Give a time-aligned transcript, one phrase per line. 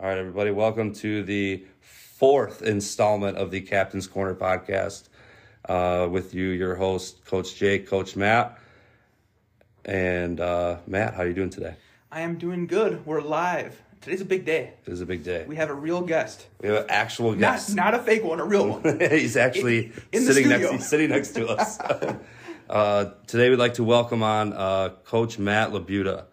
[0.00, 5.08] All right, everybody, welcome to the fourth installment of the Captain's Corner podcast.
[5.68, 8.58] Uh, with you, your host, Coach Jake, Coach Matt,
[9.84, 11.14] and uh, Matt.
[11.14, 11.74] How are you doing today?
[12.12, 13.04] I am doing good.
[13.04, 13.82] We're live.
[14.00, 14.74] Today's a big day.
[14.86, 15.44] It is a big day.
[15.46, 16.46] We have a real guest.
[16.60, 17.74] We have an actual Not, guest.
[17.74, 19.00] not a fake one, a real one.
[19.10, 20.70] he's actually In- in sitting next.
[20.70, 21.80] He's sitting next to us.
[22.70, 26.26] uh, today, we'd like to welcome on uh, Coach Matt LaBuda.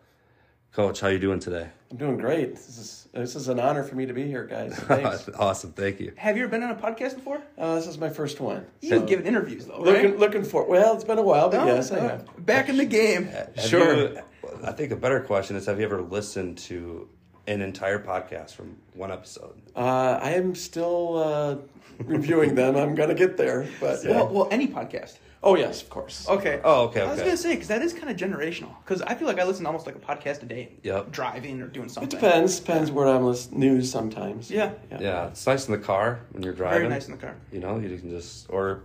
[0.71, 1.69] Coach, how are you doing today?
[1.95, 2.55] I'm doing great.
[2.55, 4.73] This is this is an honor for me to be here, guys.
[4.79, 5.29] Thanks.
[5.39, 6.11] awesome, thank you.
[6.17, 7.41] Have you ever been on a podcast before?
[7.57, 8.65] uh, this is my first one.
[8.81, 10.19] You've given interviews, though, Looking right?
[10.19, 12.07] looking for well, it's been a while, but Oh, yes, I oh.
[12.09, 12.45] have.
[12.45, 13.27] Back in the game.
[13.27, 13.95] Have Sure.
[13.95, 14.19] you-
[14.61, 17.07] I think a better question is: Have you ever listened to
[17.47, 19.61] an entire podcast from one episode?
[19.73, 21.55] Uh, I am still uh,
[22.03, 22.75] reviewing them.
[22.75, 25.19] I'm gonna get there, but Well, well, any podcast.
[25.45, 26.27] Oh yes, of course.
[26.27, 26.59] Okay.
[26.63, 27.25] Oh, okay, I was okay.
[27.29, 28.75] gonna say because that is kind of generational.
[28.83, 30.73] Because I feel like I listen to almost like a podcast a day.
[30.83, 31.11] Yep.
[31.11, 32.11] Driving or doing something.
[32.11, 32.59] It depends.
[32.59, 33.59] Depends where I'm listening.
[33.61, 34.51] News sometimes.
[34.51, 34.71] Yeah.
[34.91, 35.27] Yeah, Yeah.
[35.27, 36.79] it's nice in the car when you're driving.
[36.79, 37.35] Very nice in the car.
[37.51, 38.81] You know, you can just or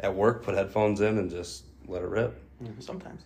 [0.00, 2.38] at work put headphones in and just let it rip.
[2.80, 3.22] Sometimes.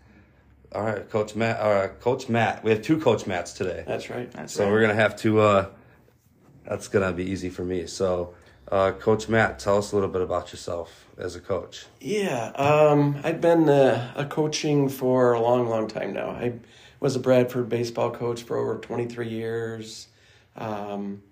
[0.73, 1.61] All right, Coach Matt.
[1.61, 2.63] Uh, Coach Matt.
[2.65, 3.85] We have two Coach Matts today.
[3.87, 4.31] That's right.
[4.33, 4.73] That's So right.
[4.73, 5.41] we're gonna have to.
[5.41, 5.67] Uh,
[6.65, 7.87] that's gonna be easy for me.
[7.87, 8.35] So,
[8.71, 11.87] uh, Coach Matt, tell us a little bit about yourself as a coach.
[12.01, 16.31] Yeah, um, I've been uh, a coaching for a long, long time now.
[16.31, 16.55] I
[17.01, 20.09] was a Bradford baseball coach for over 23 years.
[20.57, 21.23] Um,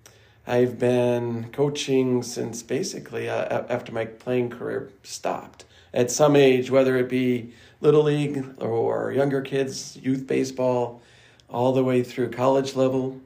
[0.45, 5.65] I've been coaching since basically uh, after my playing career stopped.
[5.93, 11.01] At some age, whether it be Little League or younger kids, youth baseball,
[11.49, 13.21] all the way through college level.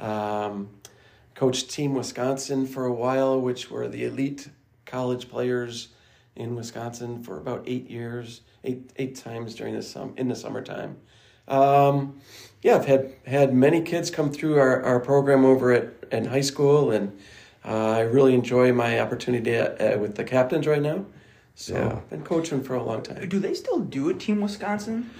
[0.00, 0.70] Um,
[1.36, 4.48] coached Team Wisconsin for a while, which were the elite
[4.86, 5.88] college players
[6.34, 10.96] in Wisconsin for about eight years, eight eight times during the sum in the summertime.
[11.46, 12.20] Um,
[12.62, 16.40] yeah, I've had had many kids come through our, our program over at in high
[16.40, 17.16] school, and
[17.64, 21.04] uh, I really enjoy my opportunity uh, with the captains right now.
[21.54, 21.96] So Yeah.
[21.96, 23.28] I've been coaching for a long time.
[23.28, 25.10] Do they still do it, Team Wisconsin?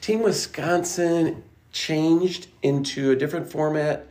[0.00, 4.06] Team Wisconsin changed into a different format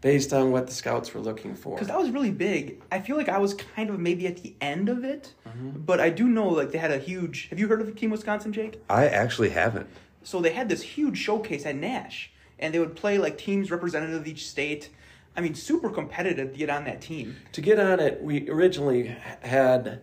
[0.00, 1.74] based on what the scouts were looking for.
[1.74, 2.80] Because that was really big.
[2.92, 5.80] I feel like I was kind of maybe at the end of it, Mm-hmm.
[5.80, 7.48] but I do know like they had a huge.
[7.50, 8.80] Have you heard of Team Wisconsin, Jake?
[8.88, 9.88] I actually haven't.
[10.22, 14.20] So they had this huge showcase at Nash, and they would play like teams representative
[14.20, 14.90] of each state.
[15.36, 17.36] I mean, super competitive to get on that team.
[17.52, 20.00] to get on it, we originally had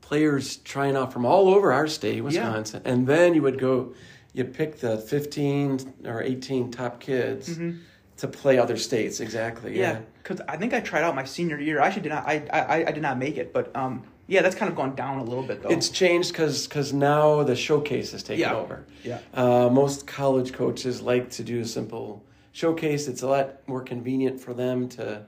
[0.00, 3.94] players trying out from all over our state, Wisconsin, and then you would go,
[4.32, 7.58] you pick the fifteen or eighteen top kids
[8.18, 9.20] to play other states.
[9.20, 9.78] Exactly.
[9.78, 10.00] Yeah, Yeah.
[10.22, 11.80] because I think I tried out my senior year.
[11.80, 12.26] I actually did not.
[12.26, 15.18] I, I I did not make it, but um, yeah, that's kind of gone down
[15.18, 15.68] a little bit though.
[15.68, 18.54] It's changed because because now the showcase is taken Yeah.
[18.56, 18.84] over.
[19.04, 19.18] Yeah.
[19.34, 23.06] Uh, most college coaches like to do a simple showcase.
[23.08, 25.26] It's a lot more convenient for them to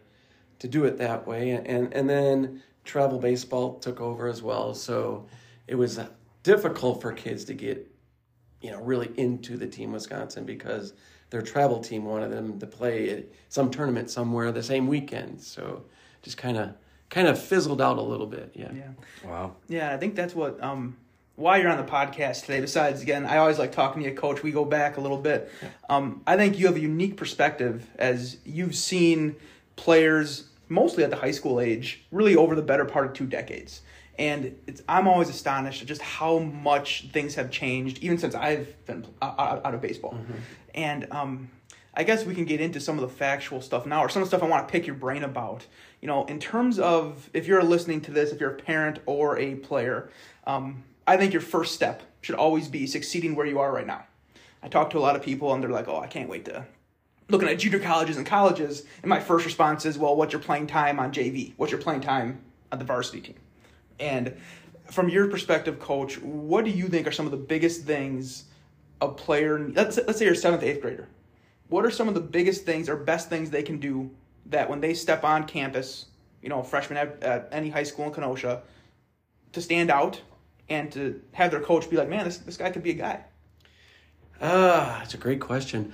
[0.60, 1.50] to do it that way.
[1.50, 4.72] And and then travel baseball took over as well.
[4.74, 5.26] So
[5.66, 6.00] it was
[6.42, 7.86] difficult for kids to get
[8.62, 10.94] you know really into the team Wisconsin because
[11.30, 15.40] their travel team wanted them to play at some tournament somewhere the same weekend.
[15.40, 15.82] So
[16.22, 16.74] just kind of
[17.10, 18.52] kind of fizzled out a little bit.
[18.54, 18.70] Yeah.
[18.74, 18.90] yeah.
[19.24, 19.56] Wow.
[19.68, 20.96] Yeah, I think that's what um
[21.36, 22.60] why you're on the podcast today.
[22.60, 24.42] Besides, again, I always like talking to you, Coach.
[24.42, 25.50] We go back a little bit.
[25.88, 29.36] Um, I think you have a unique perspective as you've seen
[29.76, 33.82] players, mostly at the high school age, really over the better part of two decades.
[34.18, 38.74] And it's, I'm always astonished at just how much things have changed, even since I've
[38.84, 40.18] been out, out of baseball.
[40.78, 41.50] And um,
[41.92, 44.30] I guess we can get into some of the factual stuff now, or some of
[44.30, 45.66] the stuff I want to pick your brain about.
[46.00, 49.36] You know, in terms of if you're listening to this, if you're a parent or
[49.38, 50.08] a player,
[50.46, 54.04] um, I think your first step should always be succeeding where you are right now.
[54.62, 56.64] I talk to a lot of people, and they're like, "Oh, I can't wait to."
[57.28, 60.68] Looking at junior colleges and colleges, and my first response is, "Well, what's your playing
[60.68, 61.54] time on JV?
[61.56, 62.40] What's your playing time
[62.70, 63.36] on the varsity team?"
[63.98, 64.36] And
[64.86, 68.44] from your perspective, coach, what do you think are some of the biggest things
[69.00, 69.58] a player?
[69.74, 71.08] Let's let's say you're a seventh, eighth grader.
[71.68, 74.10] What are some of the biggest things or best things they can do
[74.46, 76.06] that when they step on campus,
[76.42, 78.62] you know, freshman at, at any high school in Kenosha,
[79.52, 80.20] to stand out
[80.70, 83.24] and to have their coach be like, man, this this guy could be a guy.
[84.40, 85.92] Ah, it's a great question.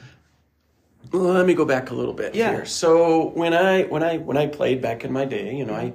[1.13, 2.51] Let me go back a little bit Yeah.
[2.51, 2.65] here.
[2.65, 5.93] So when I when I when I played back in my day, you know, I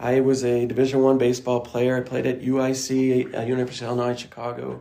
[0.00, 1.96] I was a Division One baseball player.
[1.96, 4.80] I played at UIC, uh, University of Illinois Chicago.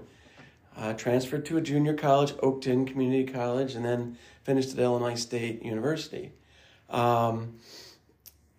[0.77, 5.63] Uh, transferred to a junior college, Oakton Community College, and then finished at Illinois State
[5.63, 6.33] University.
[6.91, 7.55] Um,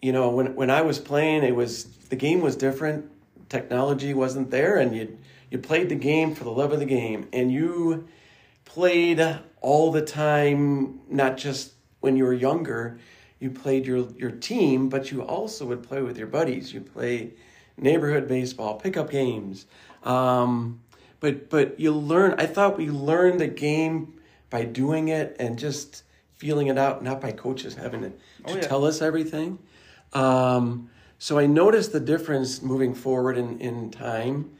[0.03, 3.09] you know, when when I was playing, it was the game was different.
[3.49, 5.17] Technology wasn't there, and you
[5.50, 8.09] you played the game for the love of the game, and you
[8.65, 9.20] played
[9.61, 12.99] all the time, not just when you were younger.
[13.41, 16.73] you played your your team, but you also would play with your buddies.
[16.73, 17.35] You play
[17.76, 19.67] neighborhood baseball, pickup games.
[20.03, 20.81] Um,
[21.20, 22.35] but but you learn.
[22.38, 24.15] I thought we learned the game
[24.50, 26.03] by doing it and just
[26.37, 28.15] feeling it out, not by coaches having to, to
[28.47, 28.61] Oh, yeah.
[28.61, 29.59] tell us everything.
[30.12, 34.50] Um, so I noticed the difference moving forward in in time.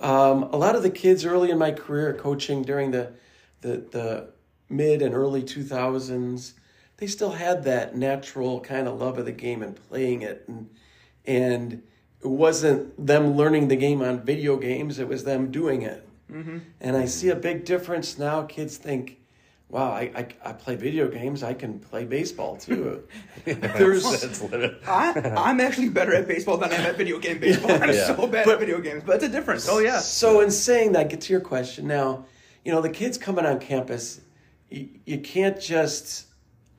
[0.00, 3.12] Um, a lot of the kids early in my career coaching during the
[3.60, 4.28] the the
[4.68, 6.54] mid and early 2000s
[6.96, 10.68] they still had that natural kind of love of the game and playing it and
[11.24, 11.82] and
[12.20, 16.96] it wasn't them learning the game on video games it was them doing it and
[16.96, 19.18] i see a big difference now kids think
[19.68, 23.04] wow i, I, I play video games i can play baseball too
[23.44, 24.04] there's
[24.86, 27.70] I, I'm actually better at baseball than I am at video game baseball.
[27.70, 28.06] I'm Yeah.
[28.16, 29.68] so bad at video games, but it's a difference.
[29.68, 29.98] Oh yeah.
[30.00, 32.24] So in saying that, get to your question now.
[32.64, 34.20] You know, the kids coming on campus,
[34.70, 36.26] you, you can't just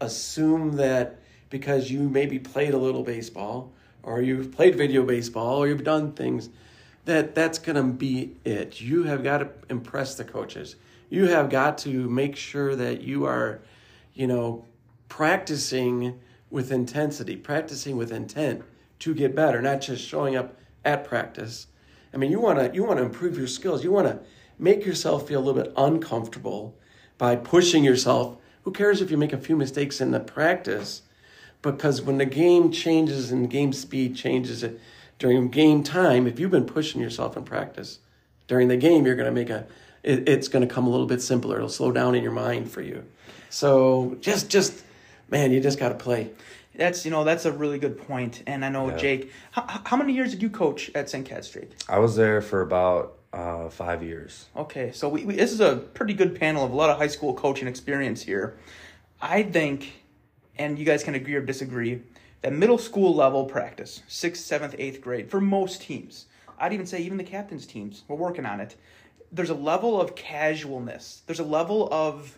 [0.01, 1.19] assume that
[1.50, 3.71] because you maybe played a little baseball
[4.03, 6.50] or you've played video baseball or you've done things
[7.07, 8.80] that that's going to be it.
[8.80, 10.75] You have got to impress the coaches.
[11.09, 13.62] You have got to make sure that you are,
[14.13, 14.65] you know,
[15.07, 16.19] practicing
[16.50, 18.63] with intensity, practicing with intent
[19.00, 21.68] to get better, not just showing up at practice.
[22.13, 23.83] I mean, you want to you want to improve your skills.
[23.83, 24.19] You want to
[24.60, 26.75] make yourself feel a little bit uncomfortable
[27.18, 28.38] by pushing yourself.
[28.63, 31.03] Who cares if you make a few mistakes in the practice?
[31.62, 34.80] Because when the game changes and game speed changes it
[35.19, 37.99] during game time, if you've been pushing yourself in practice
[38.47, 39.67] during the game, you're going to make a.
[40.03, 41.57] It, it's going to come a little bit simpler.
[41.57, 43.03] It'll slow down in your mind for you.
[43.49, 44.83] So just just
[45.29, 46.31] man, you just got to play.
[46.75, 48.43] That's you know that's a really good point.
[48.47, 48.97] And I know Yeah.
[48.97, 49.31] Jake.
[49.51, 51.25] How, how many years did you coach at St.
[51.25, 51.71] Cat's Jake?
[51.89, 54.45] I was there for about uh, five years.
[54.55, 57.07] Okay, so we, we this is a pretty good panel of a lot of high
[57.07, 58.57] school coaching experience here.
[59.19, 60.03] I think,
[60.57, 62.01] and you guys can agree or disagree,
[62.42, 66.25] that middle school level practice, sixth, seventh, eighth grade, for most teams,
[66.60, 68.75] I'd even say even the captain's teams, we're working on it.
[69.31, 71.22] There's a level of casualness.
[71.25, 72.38] There's a level of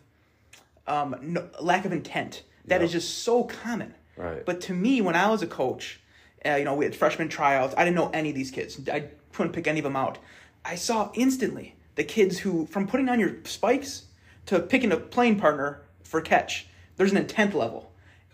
[0.88, 3.00] um, no, lack of intent that is Yeah.
[3.00, 3.94] just so common.
[4.18, 4.46] Right.
[4.46, 6.00] But to me, when I was a coach,
[6.46, 7.74] uh, you know, we had freshman tryouts.
[7.78, 8.80] I didn't know any of these kids.
[8.90, 10.18] I couldn't pick any of them out.
[10.66, 14.04] I saw instantly the kids who, from putting on your spikes
[14.48, 16.68] to picking a playing partner for catch,
[16.98, 17.89] there's an intent level.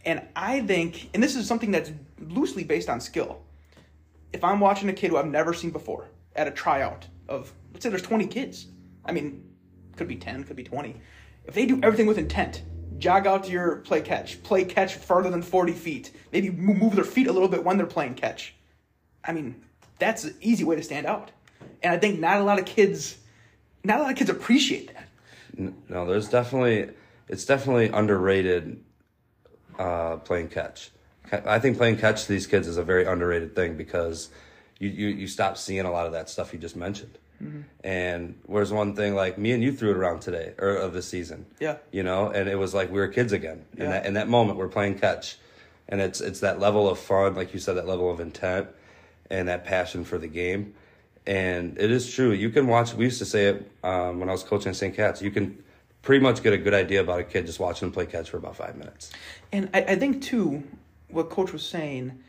[0.06, 3.42] And I think, and this is something that's loosely based on skill.
[4.32, 7.84] If I'm watching a kid who I've never seen before at a tryout of, let's
[7.84, 8.68] say there's 20 kids.
[9.04, 9.44] I mean,
[9.96, 10.96] could be 10, could be 20.
[11.46, 12.62] If they do everything with intent,
[12.98, 17.04] jog out to your play catch, play catch farther than 40 feet, maybe move their
[17.04, 18.56] feet a little bit when they're playing catch.
[19.24, 19.64] I mean,
[19.98, 21.32] that's an easy way to stand out.
[21.82, 23.18] And I think not a lot of kids,
[23.84, 25.08] not a lot of kids appreciate that.
[25.90, 26.94] No, there's definitely
[27.28, 28.84] it's definitely underrated
[29.80, 30.92] uh, playing catch.
[31.32, 34.30] I think playing catch to these kids is a very underrated thing because
[34.80, 37.18] you, you, you stop seeing a lot of that stuff you just mentioned.
[37.84, 41.02] And whereas one thing like me and you threw it around today or of the
[41.02, 41.78] season, Yeah.
[41.92, 43.66] you know, and it was like we were kids again.
[43.78, 43.84] Yeah.
[43.84, 45.38] And that in that moment we're playing catch,
[45.90, 48.70] and it's it's that level of fun, like you said, that level of intent,
[49.30, 50.74] and that passion for the game.
[51.28, 52.32] And it is true.
[52.32, 52.94] You can watch.
[52.94, 54.96] We used to say it um, when I was coaching St.
[54.96, 55.22] Cat's.
[55.22, 55.62] You can
[56.04, 58.38] pretty much get a good idea about a kid just watching them play catch for
[58.38, 59.12] about five minutes.
[59.56, 60.64] And I, I think too,
[61.08, 62.20] what Coach was saying,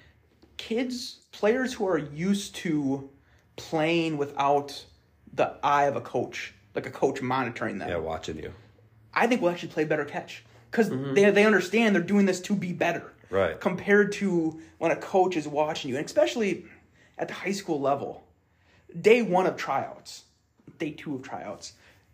[0.58, 3.10] kids, players who are used to
[3.56, 4.84] playing without
[5.32, 8.52] the eye of a coach, like a coach monitoring them, Yeah, watching you.
[9.12, 11.14] I think will actually play better catch because mm-hmm.
[11.14, 13.12] they they understand they're doing this to be better.
[13.28, 13.60] Right.
[13.60, 16.66] Compared to when a coach is watching you, and especially
[17.18, 18.22] at the high school level,
[19.00, 20.26] day one of tryouts,
[20.78, 21.72] day two of tryouts,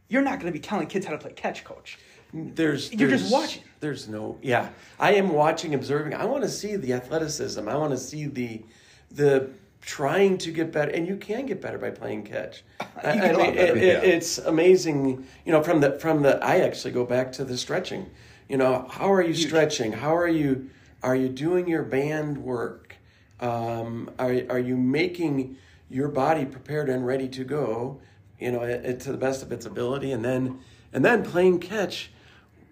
[0.09, 1.99] you're not going to be telling kids how to play catch, coach.
[2.33, 3.63] There's You're just watching.
[3.81, 4.71] There's no yeah.
[4.99, 6.15] I am watching, observing.
[6.15, 7.69] I want to see the athleticism.
[7.69, 8.63] I want to see the
[9.11, 9.51] the
[9.83, 12.63] trying to get better, and you can get better by playing catch.
[12.81, 14.01] I, I mean, it, it, Yeah.
[14.01, 15.27] it's amazing.
[15.45, 18.09] You know, from the from the I actually go back to the stretching.
[18.49, 19.93] You know, how are you stretching?
[19.93, 20.71] How are you
[21.03, 22.97] are you doing your band work?
[23.41, 25.57] Um, are are you making
[25.91, 28.01] your body prepared and ready to go?
[28.39, 30.61] You know, it, it, to the best of its ability, and then
[30.95, 32.11] and then playing catch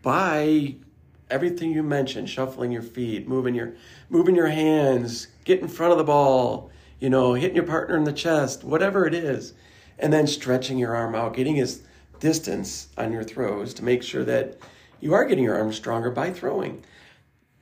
[0.02, 0.74] by
[1.30, 3.72] everything you mentioned shuffling your feet moving your
[4.08, 8.04] moving your hands get in front of the ball you know hitting your partner in
[8.04, 9.52] the chest whatever it is
[9.98, 11.82] and then stretching your arm out getting his
[12.20, 14.58] distance on your throws to make sure that
[15.00, 16.84] you are getting your arm stronger by throwing.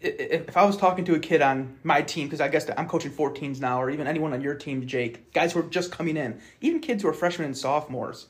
[0.00, 3.11] If I was talking to a kid on my team, because I guess I'm coaching
[3.11, 6.40] 14s now, or even anyone on your team, Jake, guys who are just coming in,
[6.61, 8.26] even kids who are freshmen and sophomores,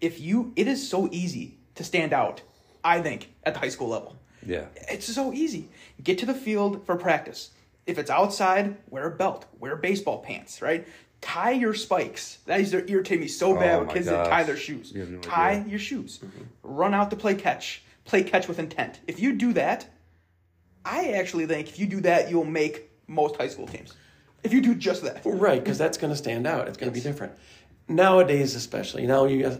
[0.00, 2.42] if you, it is so easy to stand out,
[2.84, 4.16] I think, at the high school level.
[4.46, 4.66] Yeah.
[4.88, 5.70] It's so easy.
[6.02, 7.50] Get to the field for practice.
[7.86, 10.86] If it's outside, wear a belt, wear baseball pants, right?
[11.20, 12.38] Tie your spikes.
[12.46, 14.30] That used to irritate me so bad Oh when my kids didn't gosh.
[14.30, 14.92] tie their shoes.
[14.92, 15.70] You no tie idea.
[15.70, 16.18] your shoes.
[16.18, 16.42] Mm-hmm.
[16.62, 17.82] Run out to play catch.
[18.04, 19.00] Play catch with intent.
[19.06, 19.86] If you do that,
[20.84, 23.94] I actually think if you do that, you'll make most high school teams.
[24.42, 25.22] If you do just that.
[25.24, 26.68] Right, because that's going to stand out.
[26.68, 27.32] It's going to be different.
[27.88, 29.58] Nowadays, especially now, you guys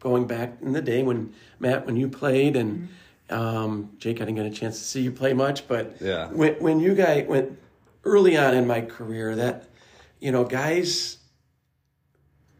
[0.00, 2.88] going back in the day when Matt, when you played, and
[3.30, 6.28] um, Jake, I didn't get a chance to see you play much, but Yeah.
[6.28, 7.58] when when you guys went
[8.04, 9.68] early on in my career, that
[10.20, 11.18] you know, guys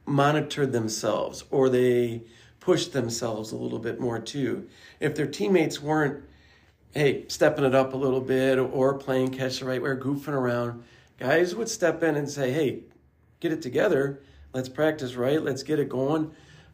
[0.04, 2.22] monitored themselves or they
[2.60, 4.68] pushed themselves a little bit more too.
[5.00, 6.22] If their teammates weren't
[6.92, 10.28] hey, stepping it up a little bit or playing catch the right way, or goofing
[10.32, 10.82] around,
[11.18, 12.84] guys would step in and say, hey,
[13.38, 14.22] get it together.
[14.54, 15.42] Let's practice right.
[15.42, 16.30] Let's get it going.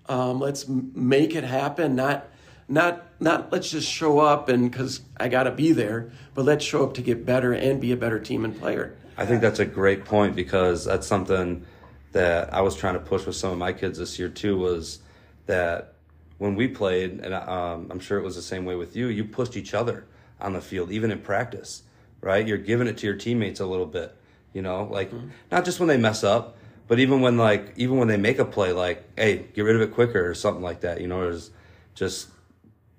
[0.09, 1.95] Um, let's make it happen.
[1.95, 2.29] Not,
[2.69, 3.53] not, not.
[3.53, 6.95] Let's just show up and because I got to be there, but let's show up
[6.95, 8.97] to get better and be a better team and player.
[9.17, 11.65] I think that's a great point because that's something
[12.13, 14.57] that I was trying to push with some of my kids this year too.
[14.57, 15.01] Was
[15.47, 15.95] that
[16.39, 19.07] when we played, and um, I'm sure it was the same way with you.
[19.07, 20.07] You pushed each other
[20.41, 21.83] on the field, even in practice,
[22.21, 22.47] right?
[22.47, 24.15] You're giving it to your teammates a little bit,
[24.53, 25.13] you know, like
[25.51, 26.57] not just when they mess up,
[26.93, 29.81] but even when like even when they make a play, like hey, get rid of
[29.81, 31.01] it quicker or something like that.
[31.01, 31.51] You know, there's
[31.95, 32.29] just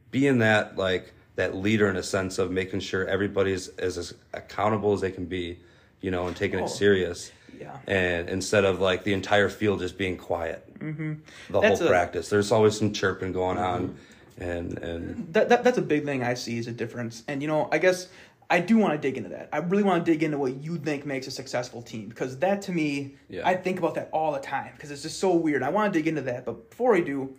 [0.09, 4.93] being that like that leader in a sense of making sure everybody's as, as accountable
[4.93, 5.59] as they can be,
[6.01, 6.63] you know, and taking Oh.
[6.65, 7.31] it serious.
[7.55, 7.77] Yeah.
[7.85, 11.13] And instead of like the entire field just being quiet, mm-hmm.
[11.51, 13.95] the That's whole a- practice, there's always some chirping going on,
[14.39, 17.21] and and that, that that's a big thing I see is a difference.
[17.27, 18.07] And you know, I guess
[18.49, 19.49] I do want to dig into that.
[19.51, 22.61] I really want to dig into what you think makes a successful team because that
[22.63, 23.47] to me, Yeah.
[23.47, 25.63] I think about that all the time because it's just so weird.
[25.63, 27.35] I want to dig into that, but before we do,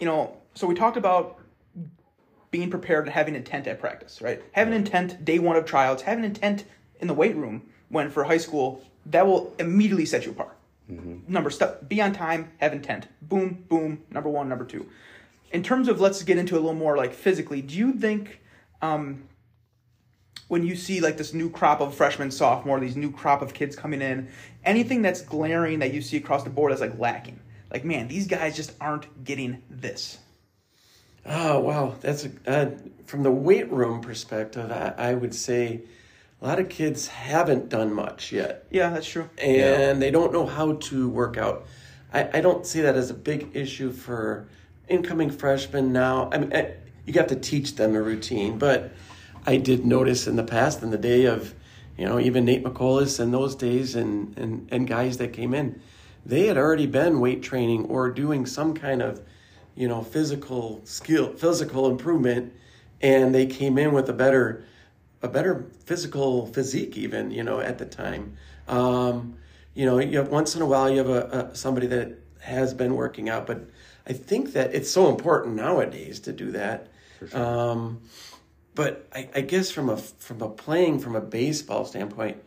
[0.00, 1.40] you know, so we talked about
[2.50, 4.42] being prepared and having intent at practice, right?
[4.52, 6.64] Having intent day one of tryouts, having intent
[7.00, 10.56] in the weight room when for high school, that will immediately set you apart.
[10.88, 13.08] Number step, be on time, have intent.
[13.20, 14.04] Boom, boom.
[14.10, 14.88] Number one, number two.
[15.50, 17.60] In terms of let's get into a little more like physically.
[17.60, 18.40] Do you think
[18.82, 19.24] um,
[20.48, 23.74] when you see like this new crop of freshmen, sophomore, these new crop of kids
[23.74, 24.28] coming in,
[24.64, 27.40] anything that's glaring that you see across the board as like lacking?
[27.70, 30.18] Like, man, these guys just aren't getting this.
[31.28, 32.70] Oh wow, that's a, uh,
[33.06, 34.70] from the weight room perspective.
[34.70, 35.82] I, I would say
[36.40, 38.66] a lot of kids haven't done much yet.
[38.70, 39.28] Yeah, that's true.
[39.38, 41.66] and they don't know how to work out.
[42.12, 44.46] I, I don't see that as a big issue for
[44.88, 46.30] incoming freshmen now.
[46.32, 46.74] I mean, I,
[47.06, 48.92] you have to teach them a routine, but
[49.46, 51.54] I did notice in the past, in the day of,
[51.96, 55.80] you know, even Nate McCollus and those days and, and, and guys that came in,
[56.24, 59.22] they had already been weight training or doing some kind of,
[59.74, 62.52] you know, physical skill, physical improvement,
[63.00, 64.64] and they came in with a better
[65.22, 68.36] a better physical physique even you know at the time.
[68.68, 69.36] Um,
[69.74, 72.72] you know you have once in a while you have a, a somebody that has
[72.74, 73.68] been working out but
[74.06, 76.88] i think that it's so important nowadays to do that.
[77.32, 78.02] Um,
[78.76, 82.40] but I, I guess from a from a playing from a baseball standpoint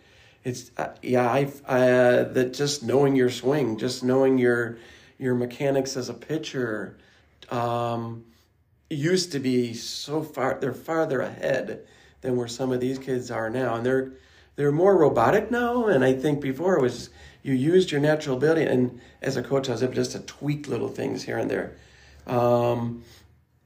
[0.46, 4.78] it's uh, yeah i uh, that just knowing your swing just knowing your
[5.18, 6.98] your mechanics as a pitcher
[7.52, 8.24] um,
[8.90, 11.86] used to be so far they're farther ahead
[12.22, 13.76] than where some of these kids are now.
[13.76, 14.14] And they're
[14.56, 15.88] they're more robotic now.
[15.88, 17.10] And i think before it was
[17.42, 18.64] you used your natural ability.
[18.64, 21.76] And as a coach i was able just to tweak little things here and there.
[22.28, 23.04] Um,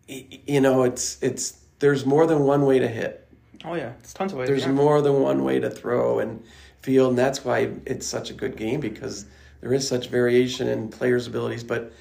[0.07, 3.27] you know it's it's there's more than one way to hit
[3.65, 4.47] Oh yeah, it's tons of ways.
[4.47, 4.71] there's yeah.
[4.71, 6.43] more than one way to throw and
[6.81, 9.25] field, and that's why it's such a good game because
[9.61, 11.63] there is such variation in players' abilities.
[11.63, 11.93] But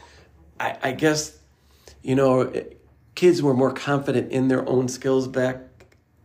[0.58, 1.38] I, I guess,
[2.02, 2.52] you know,
[3.14, 5.58] kids were more confident in their own skills back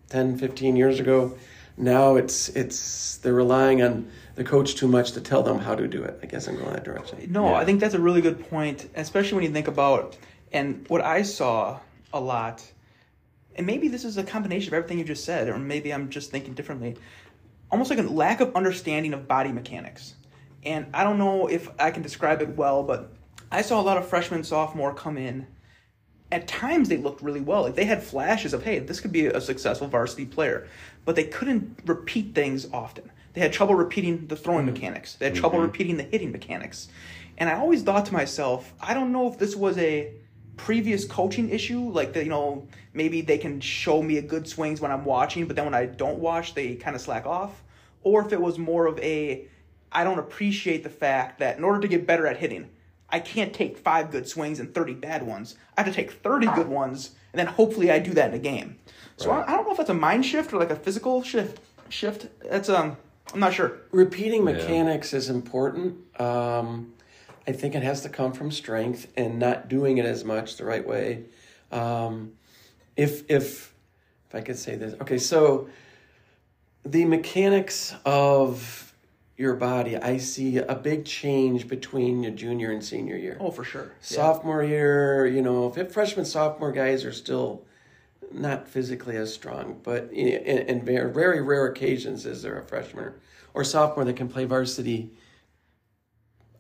[0.10, 1.38] 10, 15 years ago.
[1.78, 5.88] Now it's it's they're relying on the coach too much to tell them how to
[5.88, 6.20] do it.
[6.24, 7.20] I guess I'm going that direction.
[7.30, 7.62] No, Yeah.
[7.62, 10.18] I think that's a really good point, especially when you think about
[10.52, 11.80] and what I saw
[12.12, 12.64] a lot,
[13.58, 16.32] and maybe this is a combination of everything you just said, or maybe I'm just
[16.32, 16.96] thinking differently.
[17.72, 20.16] Almost like a lack of understanding of body mechanics.
[20.64, 23.14] And I don't know if I can describe it well, but
[23.52, 25.48] I saw a lot of freshmen, sophomore come in.
[26.32, 27.64] At times they looked really well.
[27.64, 30.68] Like they had flashes of, hey, this could be a successful varsity player.
[31.06, 33.12] But they couldn't repeat things often.
[33.34, 34.74] They had trouble repeating the throwing mm-hmm.
[34.74, 35.16] mechanics.
[35.16, 35.42] They had mm-hmm.
[35.42, 36.90] trouble repeating the hitting mechanics.
[37.38, 40.12] And I always thought to myself, I don't know if this was a
[40.58, 44.82] previous coaching issue, like that, you know, maybe they can show me a good swings
[44.82, 47.64] when I'm watching, but then when I don't watch, they kind of slack off,
[48.04, 49.48] or if it was more of a
[49.92, 52.70] I don't appreciate the fact that in order to get better at hitting,
[53.10, 55.56] I can't take five good swings and 30 bad ones.
[55.78, 58.40] I have to take 30 good ones, and then hopefully I do that in a
[58.40, 58.78] game.
[59.16, 59.48] So Right.
[59.48, 61.60] I, I don't know if that's a mind shift or like a physical shift.
[61.90, 62.28] Shift.
[62.50, 62.98] That's um.
[63.34, 63.80] I'm not sure.
[63.92, 65.98] repeating mechanics is important.
[66.20, 66.94] Um,
[67.48, 70.66] I think it has to come from strength and not doing it as much the
[70.66, 71.24] right way.
[71.72, 72.34] Um,
[72.98, 73.74] if if
[74.28, 75.70] if I could say this, okay, so
[76.84, 78.94] the mechanics of
[79.38, 83.38] your body, I see a big change between your junior and senior year.
[83.40, 83.84] Oh, for sure.
[83.84, 83.92] Yeah.
[84.02, 87.64] Sophomore year, you know, if freshman, sophomore guys are still
[88.32, 93.14] not physically as strong, but in, in very rare occasions is there a freshman
[93.54, 95.12] or sophomore that can play varsity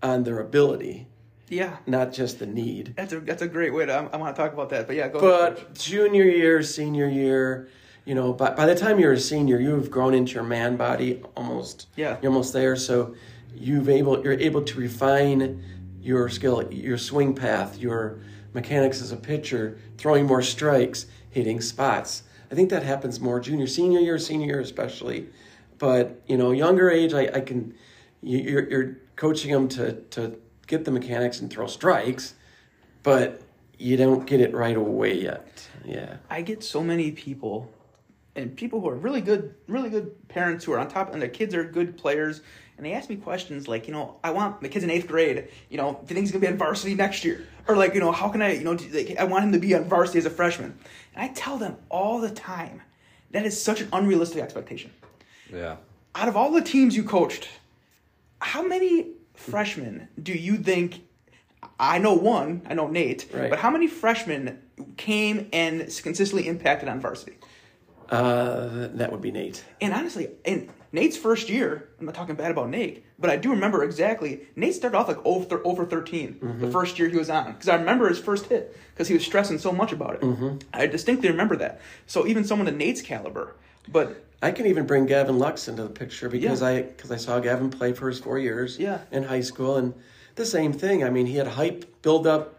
[0.03, 1.07] on their ability,
[1.49, 1.77] Yeah.
[1.85, 2.93] not just the need.
[2.95, 3.93] That's a that's a great way to.
[3.93, 5.19] I, I want to talk about that, but yeah, go.
[5.19, 5.55] ahead.
[5.55, 7.69] But junior year, senior year,
[8.05, 11.21] you know, by, by the time you're a senior, you've grown into your man body
[11.35, 11.87] almost.
[11.95, 12.17] Yeah.
[12.21, 12.75] You're almost there.
[12.75, 13.15] So
[13.55, 15.63] you've able you're able to refine
[16.01, 18.19] your skill, your swing path, your
[18.53, 22.23] mechanics as a pitcher, throwing more strikes, hitting spots.
[22.51, 25.27] I think that happens more junior, senior year, senior year especially.
[25.79, 27.73] But you know, younger age, I, I can
[28.21, 32.36] you- you're you're coaching them to to get the mechanics and throw strikes,
[33.03, 33.41] but
[33.77, 35.67] you don't get it right away yet.
[35.86, 36.17] Yeah.
[36.29, 37.69] I get so many people,
[38.36, 41.29] and people who are really good, really good parents who are on top, and their
[41.29, 42.41] kids are good players,
[42.77, 45.47] and they ask me questions like, you know, I want my kid's in eighth grade.
[45.69, 47.47] You know, do you think he's gonna be on varsity next year?
[47.67, 49.59] Or like, you know, how can I, you know, do, like, I want him to
[49.59, 50.77] be on varsity as a freshman.
[51.15, 52.81] And I tell them all the time,
[53.31, 54.91] that is such an unrealistic expectation.
[55.51, 55.77] Yeah.
[56.15, 57.47] Out of all the teams you coached,
[58.41, 61.01] how many freshmen do you think?
[61.79, 62.63] I know one.
[62.70, 63.27] I know Nate.
[63.34, 63.50] Right.
[63.50, 64.60] But how many freshmen
[64.96, 67.38] came and consistently impacted on varsity?
[68.10, 69.63] Uh, that would be Nate.
[69.82, 73.50] And honestly, in Nate's first year, I'm not talking bad about Nate, but I do
[73.51, 74.48] remember exactly.
[74.56, 77.75] Nate started off like over over 13 the first year he was on because I
[77.75, 80.65] remember his first hit because he was stressing so much about it.
[80.74, 81.82] I distinctly remember that.
[82.06, 83.56] So even someone of Nate's caliber,
[83.89, 86.67] but I can even bring Gavin Lux into the picture because Yeah.
[86.67, 89.00] I because I saw Gavin play for his four years Yeah.
[89.12, 89.93] in high school and
[90.36, 91.04] the same thing.
[91.04, 92.56] I mean, he had hype build up,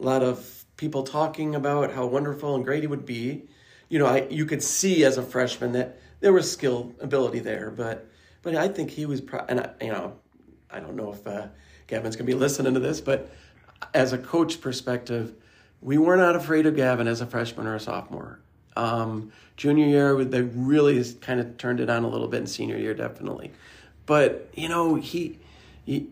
[0.00, 3.48] a lot of people talking about how wonderful and great he would be.
[3.88, 7.70] You know, I you could see as a freshman that there was skill ability there,
[7.70, 8.06] but
[8.42, 10.14] but I think he was pro- and I, you know
[10.70, 11.46] I don't know if uh,
[11.86, 13.30] Gavin's gonna be listening to this, but
[13.94, 15.34] as a coach perspective,
[15.80, 18.40] we were not afraid of Gavin as a freshman or a sophomore.
[18.76, 22.78] Um, junior year, they really kind of turned it on a little bit, in senior
[22.78, 23.52] year, definitely.
[24.06, 25.38] But you know, he,
[25.84, 26.08] he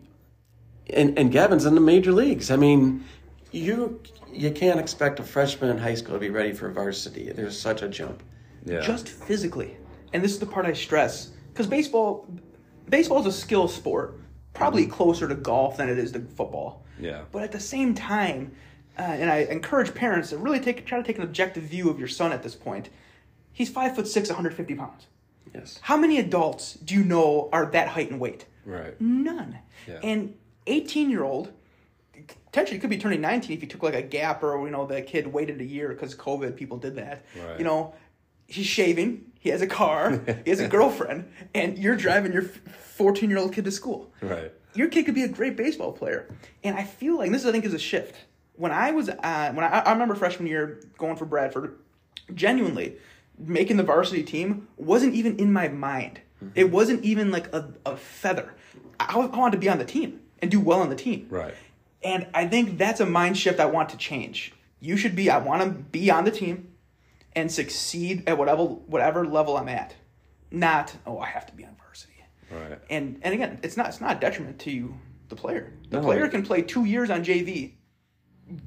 [0.89, 2.51] and and Gavin's in the major leagues.
[2.51, 3.03] I mean,
[3.51, 7.31] you you can't expect a freshman in high school to be ready for varsity.
[7.31, 8.23] There's such a jump.
[8.65, 8.81] Yeah.
[8.81, 9.77] just physically.
[10.13, 12.27] And this is the part I stress because baseball,
[12.89, 14.19] baseball is a skill sport,
[14.53, 16.85] probably closer to golf than it is to football.
[16.99, 17.23] Yeah.
[17.31, 18.51] But at the same time,
[18.97, 21.99] uh, and I encourage parents to really take try to take an objective view of
[21.99, 22.89] your son at this point.
[23.53, 25.07] He's five foot six, 150 pounds.
[25.53, 25.79] Yes.
[25.81, 28.45] How many adults do you know are that height and weight?
[28.65, 28.99] Right.
[29.01, 29.59] None.
[29.87, 29.99] Yeah.
[30.03, 30.35] And
[30.67, 31.51] 18 year old,
[32.51, 35.01] potentially could be turning 19 if he took like a gap or, you know, the
[35.01, 37.25] kid waited a year because COVID, people did that.
[37.35, 37.57] Right.
[37.57, 37.93] You know,
[38.47, 43.29] he's shaving, he has a car, he has a girlfriend, and you're driving your 14
[43.29, 44.11] year old kid to school.
[44.21, 44.51] Right.
[44.73, 46.33] Your kid could be a great baseball player.
[46.63, 48.15] And I feel like this, I think, is a shift.
[48.61, 51.79] When I was, uh, when I, I remember freshman year going for Bradford,
[52.35, 52.97] genuinely,
[53.39, 56.19] making the varsity team wasn't even in my mind.
[56.53, 58.53] It wasn't even like a, a feather.
[58.99, 61.25] I, I wanted to be on the team and do well on the team.
[61.31, 61.55] Right.
[62.03, 64.53] And I think that's a mind shift I want to change.
[64.79, 66.71] You should be, I want to be on the team
[67.35, 69.95] and succeed at whatever whatever level I'm at.
[70.51, 72.13] Not, oh, I have to be on varsity.
[72.51, 72.77] Right.
[72.91, 75.73] And and again, it's not it's not a detriment to you, the player.
[75.89, 76.03] The No.
[76.03, 77.71] player can play two years on JV,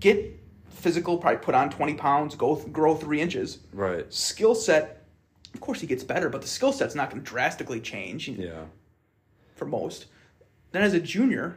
[0.00, 3.58] get physical, probably put on twenty pounds, go grow three inches.
[3.72, 4.12] Right.
[4.12, 5.04] Skill set,
[5.54, 8.64] of course, he gets better, but the skill set's not going to drastically change Yeah.
[9.56, 10.06] for most.
[10.72, 11.56] Then as a junior,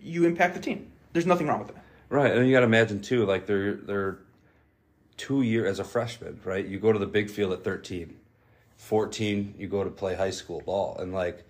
[0.00, 0.90] you impact the team.
[1.12, 1.84] There's nothing wrong with that.
[2.08, 4.18] Right, and you got to imagine too, like they're they're
[5.16, 6.66] two year as a freshman, right?
[6.66, 8.16] You go to the big field at 13,
[8.76, 11.44] 14, you go to play high school ball, and like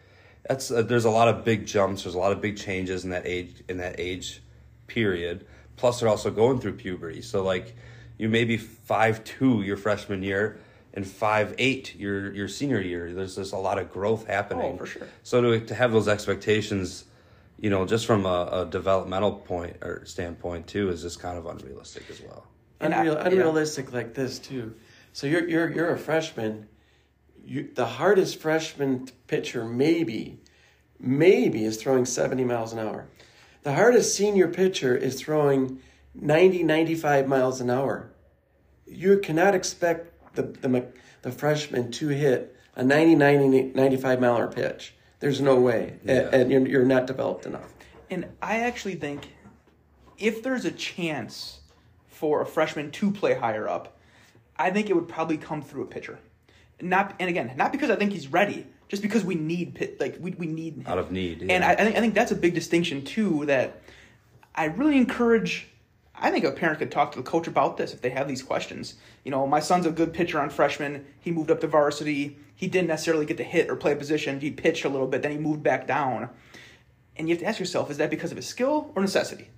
[0.48, 3.10] that's uh, there's a lot of big jumps, there's a lot of big changes in
[3.10, 4.42] that age in that age
[4.87, 5.47] period.
[5.77, 7.75] Plus, they're also going through puberty, so like
[8.18, 10.59] you may be five two your freshman year
[10.95, 13.12] and five eight your your senior year.
[13.12, 14.73] There's just a lot of growth happening.
[14.75, 15.09] Oh, for sure.
[15.23, 17.05] So to to have those expectations,
[17.59, 21.47] you know, just from a, a developmental point or standpoint too, is just kind of
[21.47, 22.47] unrealistic as well.
[22.81, 23.27] And I- Unreal, yeah.
[23.29, 24.75] unrealistic like this too.
[25.12, 26.68] So you're you're you're a freshman.
[27.45, 30.38] You the hardest freshman pitcher maybe,
[31.01, 33.07] maybe is throwing 70 miles an hour.
[33.62, 35.81] The hardest senior pitcher is throwing
[36.14, 38.11] 90, 95 miles an hour.
[38.87, 40.87] You cannot expect the the
[41.22, 44.94] the freshman to hit a 90, 90 95 mile an hour pitch.
[45.20, 46.14] There's no way, Yeah.
[46.14, 47.72] and, and you're, you're not developed enough.
[48.11, 49.29] And I actually think
[50.18, 51.61] if there's a chance
[52.09, 53.96] for a freshman to play higher up,
[54.57, 56.18] I think it would probably come through a pitcher.
[56.81, 60.18] Not and again, not because I think he's ready, just because we need pit like
[60.20, 60.85] we, we need him.
[60.87, 61.64] Out of need, And.
[61.64, 63.46] I, I think I think that's a big distinction too.
[63.46, 63.81] That
[64.55, 65.68] I really encourage.
[66.14, 68.42] I think a parent could talk to the coach about this if they have these
[68.42, 68.96] questions.
[69.24, 71.07] You know, my son's a good pitcher on freshman.
[71.20, 72.37] He moved up to varsity.
[72.55, 74.38] He didn't necessarily get to hit or play a position.
[74.38, 76.28] He pitched a little bit, then he moved back down.
[77.16, 79.48] And you have to ask yourself, is that because of his skill or necessity?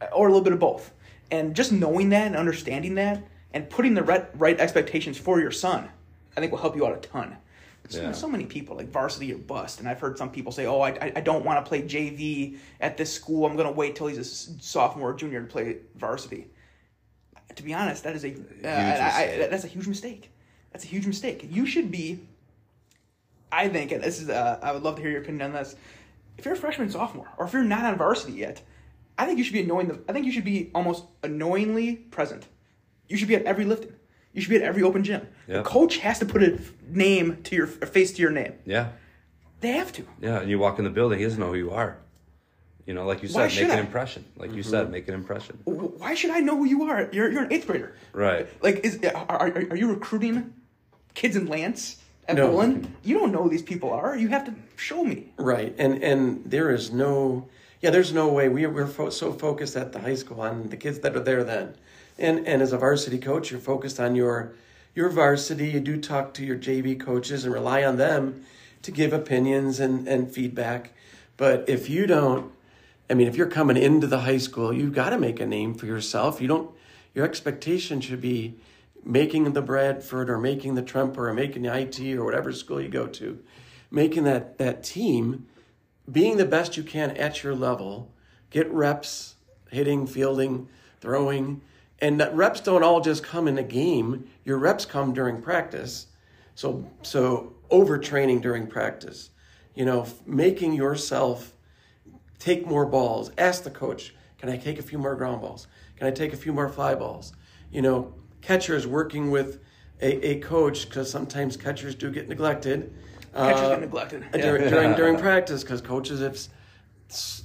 [0.00, 0.92] Uh, or a little bit of both?
[1.32, 5.50] And just knowing that and understanding that and putting the right, right expectations for your
[5.50, 5.88] son,
[6.36, 7.36] I think will help you out a ton.
[7.90, 8.12] So, Yeah.
[8.12, 10.90] so many people like varsity or bust, and I've heard some people say, "Oh, I,
[10.90, 13.44] I- I don't want to play JV at this school.
[13.46, 16.46] I'm going to wait till he's a sophomore or junior to play varsity."
[17.56, 18.32] To be honest, that is a uh,
[18.68, 20.30] I- I- that's a huge mistake.
[20.72, 21.46] That's a huge mistake.
[21.50, 22.20] You should be
[23.52, 25.76] I think, and this is, uh, I would love to hear your opinion on this.
[26.36, 28.60] If you're a freshman, sophomore, or if you're not on varsity yet,
[29.16, 29.86] I think you should be annoying.
[29.86, 32.48] The, I think you should be almost annoyingly present.
[33.08, 33.93] You should be at every lifting.
[34.34, 35.26] You should be at every open gym.
[35.48, 35.64] Yep.
[35.64, 38.54] The coach has to put a name to your a face to your name.
[38.66, 38.90] Yeah.
[39.60, 40.04] They have to.
[40.20, 40.40] Yeah.
[40.40, 41.96] And you walk in the building, he doesn't know who you are.
[42.86, 44.26] You know, like you said, should make an impression.
[44.36, 44.70] Like you mm-hmm.
[44.70, 45.58] said, make an impression.
[45.64, 47.08] Why should I know who you are?
[47.12, 47.96] You're you're an eighth grader.
[48.12, 48.46] Right.
[48.62, 50.52] Like, is are, are, are you recruiting
[51.14, 52.50] kids in Lance at No.
[52.50, 52.94] Bullen?
[53.02, 54.14] You don't know who these people are.
[54.16, 55.32] You have to show me.
[55.38, 57.48] Right, and and there is no,
[57.80, 60.76] yeah, there's no way we we're fo- so focused at the high school on the
[60.76, 61.76] kids that are there then,
[62.18, 64.54] and and as a varsity coach, you're focused on your
[64.94, 65.68] your varsity.
[65.68, 68.44] You do talk to your JV coaches and rely on them
[68.82, 70.92] to give opinions and and feedback,
[71.36, 72.52] but if you don't,
[73.08, 75.74] I mean, if you're coming into the high school, you've got to make a name
[75.74, 76.40] for yourself.
[76.40, 76.70] You don't.
[77.14, 78.56] Your expectation should be
[79.04, 82.88] making the Bradford or making the Tremper or making the IT or whatever school you
[82.88, 83.38] go to,
[83.90, 85.46] making that that team,
[86.10, 88.10] being the best you can at your level,
[88.50, 89.34] get reps,
[89.70, 90.68] hitting, fielding,
[91.00, 91.60] throwing,
[92.00, 94.28] and that reps don't all just come in a game.
[94.44, 96.06] Your reps come during practice.
[96.54, 99.30] So so overtraining during practice,
[99.74, 101.52] you know, making yourself
[102.38, 103.30] take more balls.
[103.38, 105.66] Ask the coach, can I take a few more ground balls?
[105.96, 107.32] Can I take a few more fly balls?
[107.70, 109.60] You know, catchers working with
[110.00, 112.92] a, a coach because sometimes catchers do get neglected.
[113.34, 114.24] Catchers uh, get neglected.
[114.32, 116.38] during, during during practice because coaches have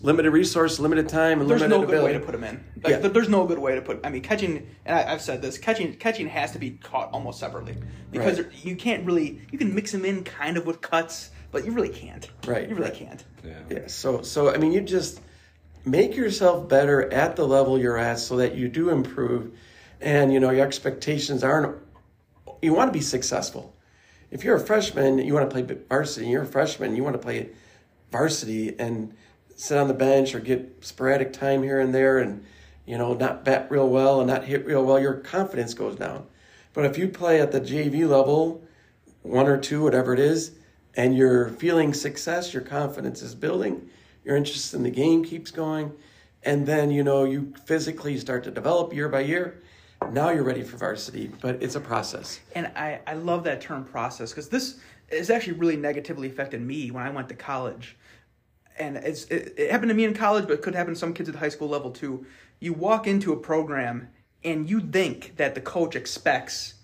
[0.01, 2.63] limited resource, limited time, and There's limited no good way to put them in.
[2.83, 3.07] Like, Yeah.
[3.07, 3.99] There's no good way to put.
[4.03, 5.57] I mean, catching, and I, I've said this.
[5.57, 7.75] Catching, catching has to be caught almost separately
[8.11, 8.65] because Right.
[8.65, 9.41] you can't really.
[9.51, 12.29] You can mix them in kind of with cuts, but you really can't.
[12.47, 12.99] Right, You really right.
[12.99, 13.23] can't.
[13.43, 13.59] Yeah.
[13.69, 13.87] Yeah.
[13.87, 15.21] So so I mean, you just
[15.85, 19.51] make yourself better at the level you're at, so that you do improve,
[20.01, 21.75] and you know your expectations aren't.
[22.61, 23.75] You want to be successful.
[24.31, 26.27] If you're a freshman, you want to play varsity.
[26.27, 27.49] You're a freshman, you want to play
[28.11, 29.13] varsity and
[29.59, 32.45] sit on the bench or get sporadic time here and there, and
[32.85, 34.99] you know not bat real well and not hit real well.
[34.99, 36.25] Your confidence goes down.
[36.73, 38.63] But if you play at the JV level,
[39.21, 40.51] one or two, whatever it is,
[40.95, 43.89] and you're feeling success, your confidence is building,
[44.23, 45.91] your interest in the game keeps going,
[46.43, 49.61] and then you know you physically start to develop year by year.
[50.11, 52.39] Now you're ready for varsity, but it's a process.
[52.55, 54.79] And I, I love that term process because this
[55.11, 57.97] has actually really negatively affected me when I went to college.
[58.79, 61.13] And it's it, it happened to me in college, but it could happen to some
[61.13, 62.25] kids at the high school level too.
[62.59, 64.09] You walk into a program
[64.43, 66.75] and you think that the coach expects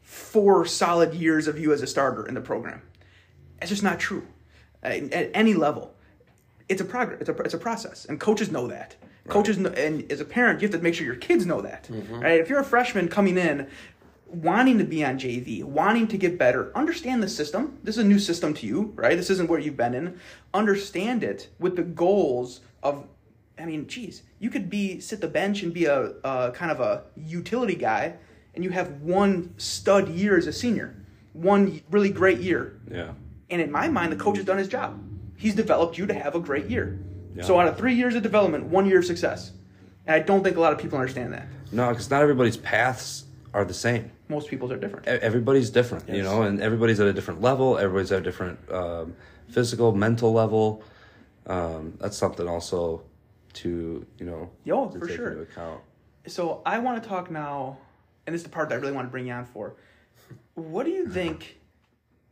[0.00, 2.82] four solid years of you as a starter in the program.
[3.60, 4.26] It's just not true.
[4.82, 5.94] At, at any level,
[6.68, 7.20] it's a progress.
[7.20, 8.96] It's a it's a process, and coaches know that.
[9.28, 11.84] Coaches know, and as a parent, you have to make sure your kids know that.
[11.84, 12.20] Mm-hmm.
[12.20, 12.40] Right?
[12.40, 13.68] If you're a freshman coming in,
[14.32, 17.78] wanting to be on JV, wanting to get better, understand the system.
[17.82, 19.16] This is a new system to you, right?
[19.16, 20.18] This isn't where you've been in.
[20.54, 23.06] Understand it with the goals of.
[23.58, 26.80] I mean, geez, you could be sit the bench and be a, a kind of
[26.80, 28.14] a utility guy,
[28.54, 30.96] and you have one stud year as a senior,
[31.34, 32.80] one really great year.
[32.90, 33.12] Yeah.
[33.50, 34.98] And in my mind, the coach has done his job.
[35.36, 37.00] He's developed you to have a great year.
[37.34, 37.44] Yeah.
[37.44, 39.52] So out of three years of development, one year of success.
[40.06, 41.46] And I don't think a lot of people understand that.
[41.72, 44.10] No, because not everybody's paths are the same.
[44.30, 45.06] Most people's are different.
[45.06, 47.76] E- Everybody's different, you know, and everybody's at a different level.
[47.76, 49.14] Everybody's at a different um,
[49.48, 50.82] physical, mental level.
[51.46, 53.02] Um, that's something also
[53.54, 55.30] to you know Yo, to for take sure.
[55.32, 55.80] into account.
[56.28, 57.78] So I want to talk now,
[58.26, 59.74] and this is the part that I really want to bring you on for.
[60.54, 61.58] What do you think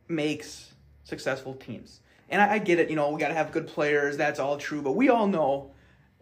[0.07, 1.99] makes successful teams?
[2.29, 4.15] And I, I get it, you know, we got to have good players.
[4.15, 4.81] That's all true.
[4.81, 5.71] But we all know,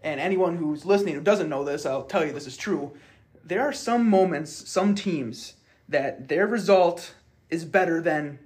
[0.01, 2.93] and anyone who's listening who doesn't know this, I'll tell you this is true.
[3.43, 5.53] There are some moments, some teams
[5.89, 7.13] that their result
[7.49, 8.39] is better than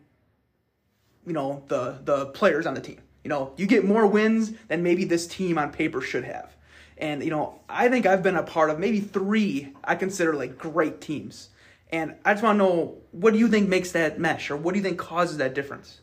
[1.26, 3.00] you know the the players on the team.
[3.24, 6.56] You know, you get more wins than maybe this team on paper should have.
[6.98, 10.58] And you know, I think I've been a part of maybe three I consider like
[10.58, 11.50] great teams.
[11.92, 14.74] And I just want to know what do you think makes that mesh, or what
[14.74, 16.00] do you think causes that difference?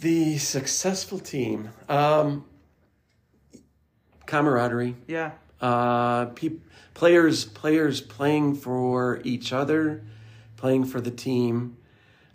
[0.00, 2.44] The successful team, um,
[4.26, 6.56] camaraderie, Yeah, uh, pe-
[6.94, 10.02] players players playing for each other,
[10.56, 11.76] playing for the team.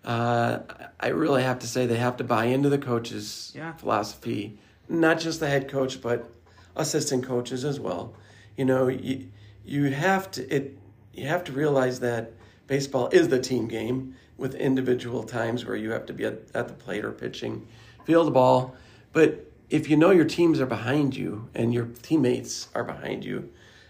[0.03, 0.59] Uh,
[0.99, 3.73] I really have to say they have to buy into the coach's Yeah.
[3.73, 4.57] philosophy,
[4.89, 6.29] not just the head coach, but
[6.75, 8.13] assistant coaches as well.
[8.57, 9.27] You know, you
[9.65, 10.77] you have to it
[11.13, 12.33] you have to realize that
[12.67, 16.67] baseball is the team game with individual times where you have to be at, at
[16.67, 17.65] the plate or pitching,
[18.03, 18.75] field the ball.
[19.13, 23.49] But if you know your teams are behind you and your teammates are behind you,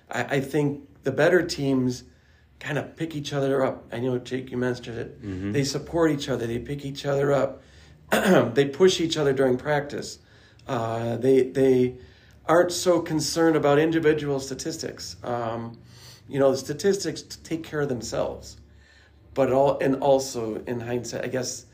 [0.10, 2.06] I, I think the better teams
[2.58, 3.84] kind of pick each other up.
[3.92, 5.22] I know Jake, you mentioned it.
[5.52, 6.48] They support each other.
[6.48, 7.62] They pick each other up.
[8.56, 10.20] they push each other during practice.
[10.66, 11.98] Uh, they they
[12.46, 15.18] aren't so concerned about individual statistics.
[15.22, 15.78] Um,
[16.30, 18.56] you know, the statistics take care of themselves.
[19.34, 21.66] But all and also in hindsight, I guess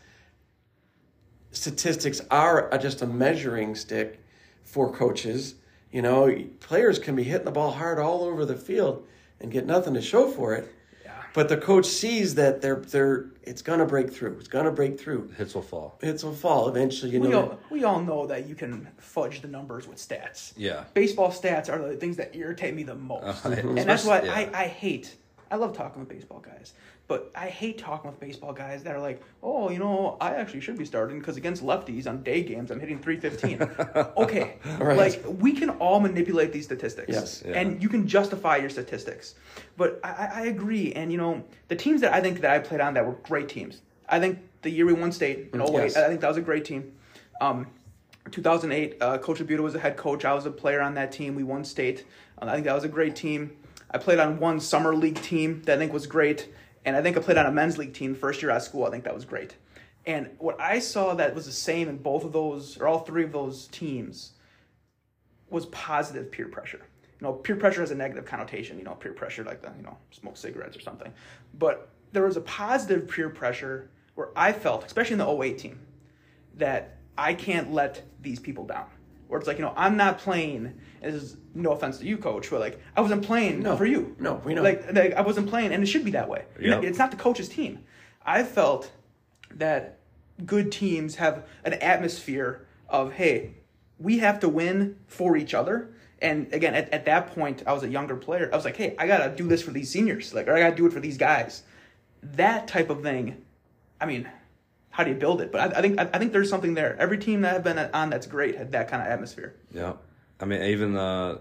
[1.52, 4.20] statistics are just a measuring stick
[4.64, 5.56] for coaches.
[5.92, 9.06] You know, players can be hitting the ball hard all over the field
[9.40, 10.72] and get nothing to show for it.
[11.04, 11.12] Yeah.
[11.34, 14.38] But the coach sees that they're they're it's gonna break through.
[14.38, 15.30] It's gonna break through.
[15.38, 15.98] Hits will fall.
[16.02, 17.12] Hits will fall eventually.
[17.12, 20.54] You we know, all we all know that you can fudge the numbers with stats.
[20.56, 20.84] Yeah.
[20.94, 24.34] baseball stats are the things that irritate me the most, Uh, and that's why yeah.
[24.34, 25.16] I, I hate.
[25.50, 26.74] I love talking with baseball guys,
[27.10, 30.62] but I hate talking with baseball guys that are like, "Oh, you know, I actually
[30.62, 33.62] should be starting because against lefties on day games, I'm hitting 315."
[34.18, 34.96] okay, Right.
[34.96, 37.44] like we can all manipulate these statistics, Yes.
[37.46, 37.60] Yeah.
[37.60, 39.34] and you can justify your statistics.
[39.76, 42.80] But I, I agree, and you know, the teams that I think that I played
[42.80, 43.82] on that were great teams.
[44.08, 45.98] I think the year we won state in 08, Yes.
[45.98, 46.94] I think that was a great team.
[47.42, 47.66] Um,
[48.30, 50.26] 2008, uh, Coach Abuta was a head coach.
[50.26, 51.34] I was a player on that team.
[51.34, 52.06] We won state.
[52.40, 53.56] Uh, I think that was a great team.
[53.90, 56.48] I played on one summer league team that I think was great,
[56.86, 58.86] and I think I played on a men's league team first year out of school.
[58.86, 59.56] I think that was great.
[60.06, 63.24] And what I saw that was the same in both of those, or all three
[63.24, 64.32] of those teams,
[65.50, 66.82] was positive peer pressure.
[67.20, 68.78] You know, peer pressure has a negative connotation.
[68.78, 71.12] You know, peer pressure like the you know smoke cigarettes or something,
[71.58, 75.80] but there was a positive peer pressure where I felt, especially in the 08 team,
[76.56, 78.88] that I can't let these people down.
[79.30, 80.74] Where it's like, you know, I'm not playing.
[81.02, 83.78] and This is no offense to you, coach, but like I wasn't playing No.
[83.78, 84.16] for you.
[84.20, 84.64] No, we know.
[84.64, 86.46] Like, like I wasn't playing, and it should be that way.
[86.60, 86.84] Yep.
[86.84, 87.80] It's not the coach's team.
[88.26, 88.92] I felt
[89.54, 90.00] that
[90.46, 93.54] good teams have an atmosphere of hey,
[94.00, 95.92] we have to win for each other.
[96.22, 98.50] And again, at, at that point, I was a younger player.
[98.52, 100.76] I was like, hey, I gotta do this for these seniors, like, or I gotta
[100.76, 101.62] do it for these guys.
[102.24, 103.46] That type of thing.
[104.02, 104.28] I mean,
[105.00, 105.50] how do you build it?
[105.50, 106.98] But I, I think I, I think there's something there.
[107.00, 109.56] Every team that I've been on that's great had that kind of atmosphere.
[109.74, 109.94] Yeah,
[110.42, 111.38] I mean, even uh,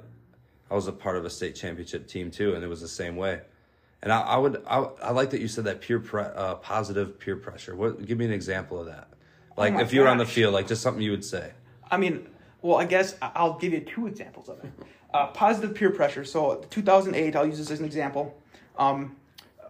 [0.71, 3.17] I was a part of a state championship team too, and it was the same
[3.17, 3.41] way.
[4.01, 7.19] And I, I would, I, I like that you said that peer, pre- uh, positive
[7.19, 7.75] peer pressure.
[7.75, 8.07] What?
[8.07, 9.09] Give me an example of that.
[9.57, 11.51] Like my if you were on the field, like just something you would say.
[11.91, 12.29] I mean,
[12.63, 14.71] well, I guess I'll give you two examples of it.
[15.15, 16.23] Uh, positive peer pressure.
[16.23, 18.39] So, 2008, I'll use this as an example.
[18.77, 19.17] Um,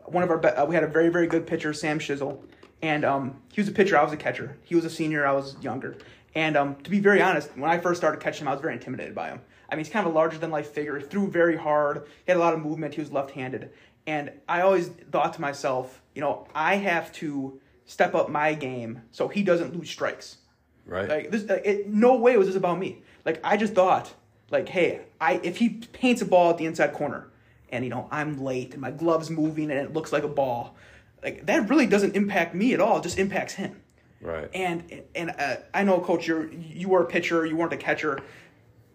[0.06, 2.42] one of our be- uh, we had a very very good pitcher, Sam Shizzle,
[2.82, 3.98] and um, he was a pitcher.
[3.98, 4.56] I was a catcher.
[4.64, 5.26] He was a senior.
[5.26, 5.96] I was younger.
[6.34, 8.74] And um, to be very honest, when I first started catching him, I was very
[8.74, 9.40] intimidated by him.
[9.68, 10.98] I mean, he's kind of a larger than life figure.
[10.98, 12.06] He threw very hard.
[12.24, 12.94] He had a lot of movement.
[12.94, 13.70] He was left handed.
[14.06, 19.02] And I always thought to myself, you know, I have to step up my game
[19.10, 20.38] so he doesn't lose strikes.
[20.86, 21.08] Right.
[21.08, 23.02] Like this, like, it, no way was this about me.
[23.26, 24.14] Like I just thought,
[24.50, 27.28] like, hey, I if he paints a ball at the inside corner,
[27.70, 30.76] and you know I'm late and my glove's moving and it looks like a ball,
[31.22, 32.98] like that really doesn't impact me at all.
[32.98, 33.80] It just impacts him.
[34.20, 34.48] right.
[34.54, 38.20] And and uh, I know, coach, you're you were a pitcher, you weren't a catcher.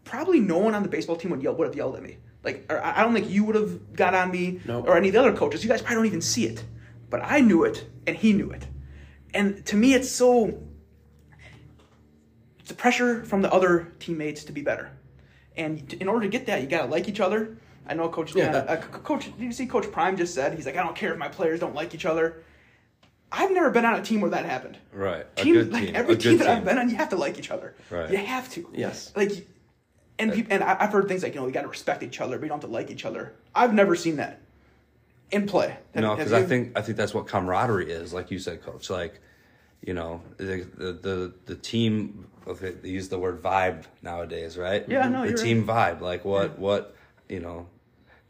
[0.04, 2.18] Probably no one on the baseball team would yell would have yelled at me.
[2.44, 4.82] Like or I don't think you would have got on me No.
[4.82, 5.64] or any of the other coaches.
[5.64, 6.64] You guys probably don't even see it,
[7.10, 8.68] but I knew it and he knew it.
[9.34, 10.62] And to me, it's so
[12.60, 14.92] it's the pressure from the other teammates to be better.
[15.56, 17.58] And in order to get that, you gotta like each other.
[17.88, 18.36] I know Coach.
[18.36, 18.56] Yeah.
[18.56, 20.54] Uh, Coach, did you see Coach Prime just said?
[20.54, 22.44] He's like, I don't care if my players don't like each other.
[23.32, 24.78] I've never been on a team where that happened.
[24.92, 25.26] Right.
[25.38, 25.96] A Team, good like team.
[25.96, 27.76] every A team good that I've been on, you have to like each other.
[27.90, 28.12] Right.
[28.12, 28.70] You have to.
[28.74, 29.12] Yes.
[29.16, 29.48] Like,
[30.20, 32.22] and peop and I- I've heard things like you know you got to respect each
[32.22, 33.34] other, but you don't have to like each other.
[33.56, 34.40] I've never seen that
[35.32, 35.78] in play.
[35.96, 38.92] Have- No, because I think I think that's what camaraderie is, like you said, Coach.
[38.92, 39.20] Like,
[39.82, 42.28] you know, the the the, the team.
[42.46, 44.88] Okay, they use the word vibe nowadays, right?
[44.88, 46.02] Yeah, no, the you're team vibe.
[46.02, 46.96] Like what what
[47.30, 47.66] you know,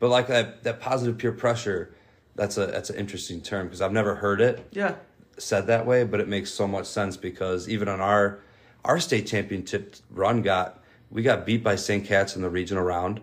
[0.04, 1.96] but like that that positive peer pressure.
[2.36, 4.96] that's a that's an interesting term because I've never heard it Yeah.
[5.38, 8.40] said that way, but it makes so much sense because even on our
[8.84, 12.04] our state championship run got we got beat by St.
[12.06, 13.22] Cat's in the regional round.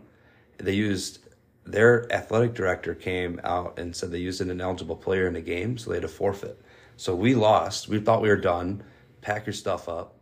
[0.56, 1.18] They used
[1.66, 5.76] their athletic director came out and said they used an ineligible player in the game,
[5.76, 6.58] so they had to forfeit.
[6.96, 7.88] So we lost.
[7.88, 8.82] We thought we were done.
[9.20, 10.14] Pack your stuff up.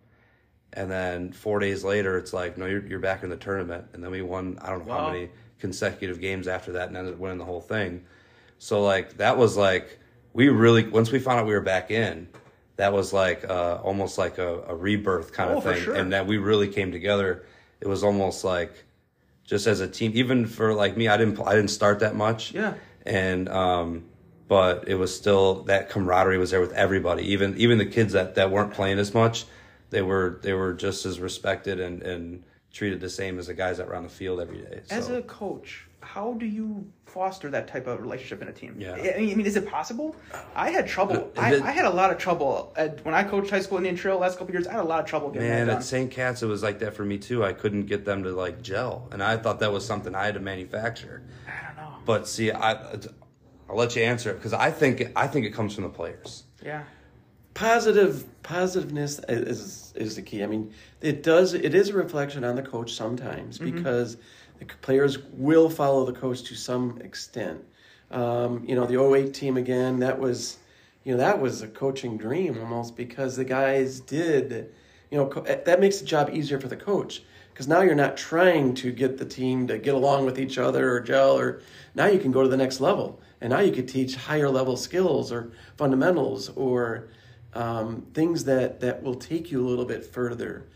[0.72, 3.84] And then four days later, it's like, no, you're, you're back in the tournament.
[3.92, 5.00] And then we won, I don't know Wow.
[5.06, 8.04] how many consecutive games after that and ended up winning the whole thing.
[8.58, 9.98] So, like, that was like,
[10.32, 12.28] we really, once we found out we were back in,
[12.76, 15.82] that was like uh, almost like a, a rebirth kind Oh, of thing.
[15.82, 15.94] sure.
[15.94, 17.44] And that we really came together.
[17.80, 18.84] It was almost like,
[19.44, 22.52] just as a team, even for like me, I didn't, I didn't start that much
[22.52, 22.74] Yeah.
[23.06, 24.04] and um,
[24.46, 28.34] but it was still that camaraderie was there with everybody, even even the kids that,
[28.34, 29.46] that weren't playing as much,
[29.90, 33.78] they were they were just as respected and, and treated the same as the guys
[33.78, 34.80] that were on the field every day.
[34.90, 38.76] As a coach, how do you foster that type of relationship in a team?
[38.78, 38.94] Yeah.
[38.94, 40.14] I mean, is it possible?
[40.54, 41.32] I had trouble.
[41.36, 43.96] Uh, I, I had a lot of trouble at, when I coached high school Indian
[43.96, 44.66] Trail last couple of years.
[44.66, 45.84] I had a lot of trouble getting man, that at.
[45.84, 46.10] St.
[46.10, 47.44] Cat's it was like that for me too.
[47.44, 50.34] I couldn't get them to like gel, and I thought that was something I had
[50.34, 51.22] to manufacture.
[51.46, 51.96] I don't know.
[52.04, 52.72] But see, I
[53.68, 56.44] I'll let you answer it because I think I think it comes from the players.
[56.64, 56.84] Yeah.
[57.58, 60.44] Positive positiveness is is the key.
[60.44, 64.16] I mean, it does it is a reflection on the coach sometimes because
[64.60, 67.60] the players will follow the coach to some extent.
[68.12, 70.58] Um, you know, the 08 team again, that was
[71.02, 74.72] you know, that was a coaching dream almost because the guys did,
[75.10, 78.16] you know, co- that makes the job easier for the coach because now you're not
[78.16, 81.60] trying to get the team to get along with each other or gel or
[81.96, 84.76] now you can go to the next level and now you could teach higher level
[84.76, 87.08] skills or fundamentals or
[87.58, 90.68] um, things that that will take you a little bit further.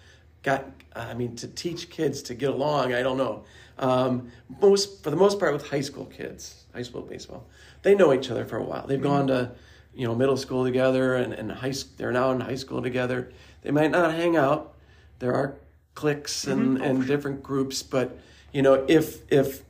[0.42, 0.64] Got,
[0.96, 2.92] I mean, to teach kids to get along.
[2.92, 3.44] I don't know.
[3.78, 7.46] Um, most for the most part with high school kids, high school baseball,
[7.82, 8.84] they know each other for a while.
[8.88, 9.52] They've gone to,
[9.94, 11.72] you know, middle school together and and high.
[11.96, 13.30] They're now in high school together.
[13.62, 14.74] They might not hang out.
[15.20, 15.54] There are
[15.94, 18.18] cliques and and different groups, but
[18.52, 19.62] you know, if if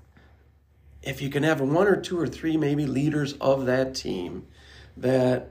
[1.02, 4.46] if you can have one or two or three maybe leaders of that team
[4.96, 5.50] that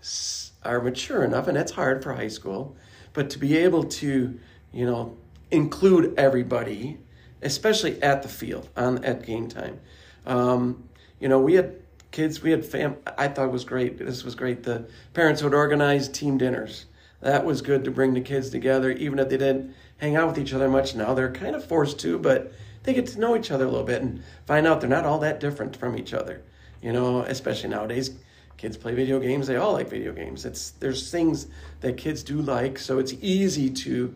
[0.00, 2.76] s- are mature enough, and that's hard for high school,
[3.12, 4.38] but to be able to,
[4.72, 5.16] you know,
[5.50, 6.98] include everybody,
[7.42, 9.80] especially at the field on at game time.
[10.26, 10.84] Um,
[11.20, 11.76] you know, we had
[12.10, 12.96] kids, we had fam.
[13.18, 13.98] I thought was great.
[13.98, 14.62] This was great.
[14.62, 16.86] The parents would organize team dinners.
[17.20, 20.38] That was good to bring the kids together, even if they didn't hang out with
[20.38, 20.94] each other much.
[20.94, 23.86] Now they're kind of forced to, but they get to know each other a little
[23.86, 26.42] bit and find out they're not all that different from each other.
[26.82, 28.10] You know, especially nowadays,
[28.56, 29.46] kids play video games.
[29.46, 30.44] They all like video games.
[30.44, 31.48] It's there's things
[31.80, 34.14] that kids do like, so it's easy to.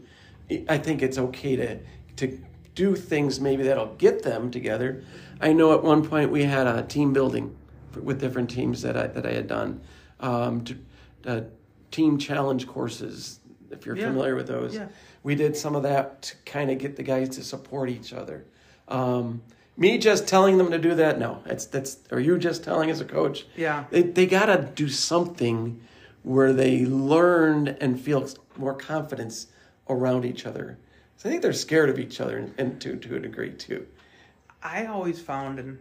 [0.68, 1.78] I think it's okay to
[2.16, 2.40] to
[2.74, 5.02] do things maybe that'll get them together.
[5.40, 7.56] I know at one point we had a team building
[7.90, 9.80] for, with different teams that I that I had done,
[10.20, 10.76] um, to,
[11.26, 11.40] uh,
[11.90, 13.40] team challenge courses.
[13.70, 14.08] If you're Yeah.
[14.08, 14.88] familiar with those, Yeah.
[15.22, 18.44] we did some of that to kind of get the guys to support each other.
[18.88, 19.42] Um,
[19.78, 21.40] me just telling them to do that, no.
[21.46, 21.98] That's that's.
[22.10, 23.46] Are you just telling as a coach?
[23.56, 23.84] Yeah.
[23.90, 25.80] They they gotta do something
[26.22, 29.46] where they learn and feel more confidence
[29.88, 30.78] around each other.
[31.16, 33.86] So I think they're scared of each other, and, and to to a degree too.
[34.62, 35.78] I always found, and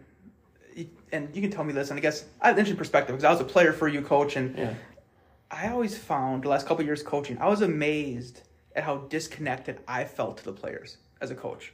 [1.12, 3.24] and you can tell me this, and I guess I have an interesting perspective because
[3.24, 4.74] I was a player for you, coach, and Yeah.
[5.50, 8.42] I always found the last couple of years coaching, I was amazed
[8.76, 11.72] at how disconnected I felt to the players as a coach,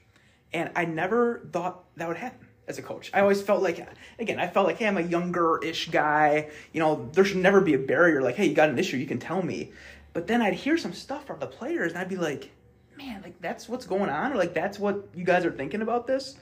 [0.54, 3.10] and I never thought that would happen as a coach.
[3.12, 3.86] I always felt like,
[4.18, 6.48] again, I felt like, hey, I'm a younger-ish guy.
[6.72, 8.22] You know, there should never be a barrier.
[8.22, 9.72] Like, hey, you got an issue, you can tell me.
[10.14, 12.50] But then I'd hear some stuff from the players, and I'd be like,
[12.96, 16.06] man, like that's what's going on, or like that's what you guys are thinking about
[16.06, 16.36] this.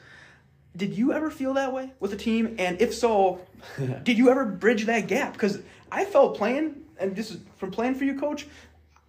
[0.77, 2.57] Did you ever feel that way with the team?
[2.59, 3.40] And if so,
[4.03, 5.33] did you ever bridge that gap?
[5.33, 8.46] Because I felt playing, and this is from playing for you, coach.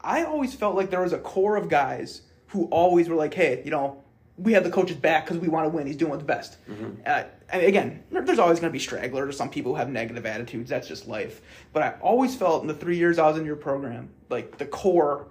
[0.01, 3.61] I always felt like there was a core of guys who always were like, hey,
[3.63, 4.02] you know,
[4.37, 5.85] we have the coaches back because we want to win.
[5.85, 6.57] He's doing what's best.
[7.05, 10.25] Uh, and again, there's always going to be stragglers or some people who have negative
[10.25, 10.69] attitudes.
[10.69, 11.41] That's just life.
[11.71, 14.65] But I always felt in the three years I was in your program, like the
[14.65, 15.27] core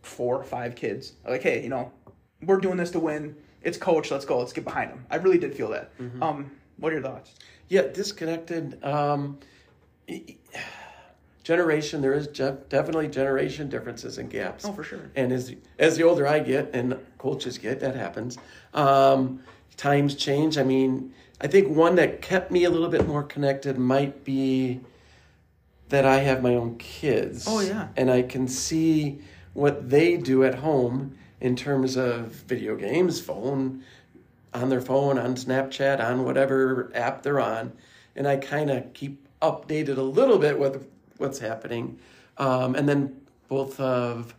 [0.00, 1.92] four or five kids like, hey, you know,
[2.42, 3.36] we're doing this to win.
[3.62, 4.10] It's coach.
[4.10, 4.38] Let's go.
[4.38, 5.06] Let's get behind him.
[5.10, 5.92] I really did feel that.
[6.22, 7.34] Um, what are your thoughts?
[7.68, 8.82] Yeah, disconnected.
[8.84, 9.38] Um,
[10.08, 10.36] e-
[11.42, 14.64] generation, there is definitely generation differences and gaps.
[14.64, 15.10] Oh, for sure.
[15.16, 18.38] And as as the older I get and coaches get, that happens.
[18.74, 19.42] Um,
[19.76, 20.58] times change.
[20.58, 24.80] I mean, I think one that kept me a little bit more connected might be
[25.88, 27.44] that I have my own kids.
[27.48, 27.88] Oh, yeah.
[27.96, 29.20] And I can see
[29.52, 33.82] what they do at home in terms of video games, phone,
[34.54, 37.72] on their phone, on Snapchat, on whatever app they're on.
[38.14, 40.86] and I kind of keep updated a little bit with
[41.22, 41.98] what's happening.
[42.36, 43.18] Um, and then
[43.48, 44.34] both of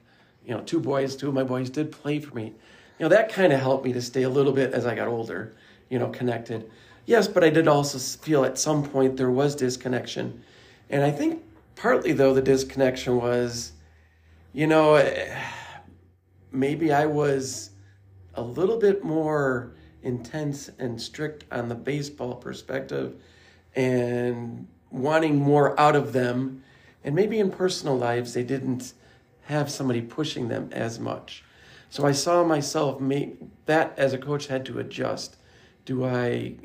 [0.46, 2.54] you know two boys, two of my boys did play for me.
[3.00, 5.08] You know that kind of helped me to stay a little bit as I got
[5.08, 5.56] older.
[5.90, 6.70] You know, connected.
[7.06, 10.44] Yes, but I did also feel at some point there was disconnection,
[10.90, 11.42] and I think
[11.76, 13.74] partly though the disconnection was,
[14.54, 15.36] you know, eh,
[16.52, 17.72] maybe I was
[18.36, 23.16] a little bit more intense and strict on the baseball perspective
[23.76, 26.64] and wanting more out of them.
[27.04, 28.94] And maybe in personal lives, they didn't
[29.44, 31.44] have somebody pushing them as much.
[31.90, 35.38] So I saw myself make that as a coach had to adjust.
[35.86, 36.56] Do I,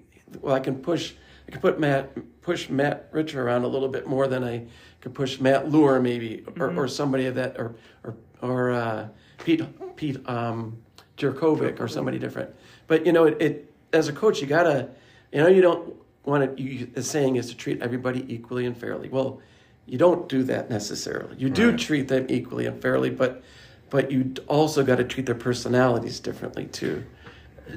[0.41, 1.15] well, I can push,
[1.47, 4.67] I can put Matt, push Matt Richer around a little bit more than I
[5.01, 7.75] could push Matt Lure maybe, or, or somebody of that, or,
[8.05, 9.09] or, or, uh,
[9.39, 9.63] Pete,
[9.97, 10.77] Pete, um,
[11.19, 12.55] Jerkovic or somebody different.
[12.87, 14.89] But you know, it, it as a coach, you gotta,
[15.33, 16.63] you know, you don't want to.
[16.63, 19.09] You, the saying is to treat everybody equally and fairly.
[19.09, 19.41] Well,
[19.89, 21.35] you don't do that necessarily.
[21.39, 21.79] You do Right.
[21.79, 23.43] treat them equally and fairly, but
[23.91, 27.05] but you also got to treat their personalities differently too.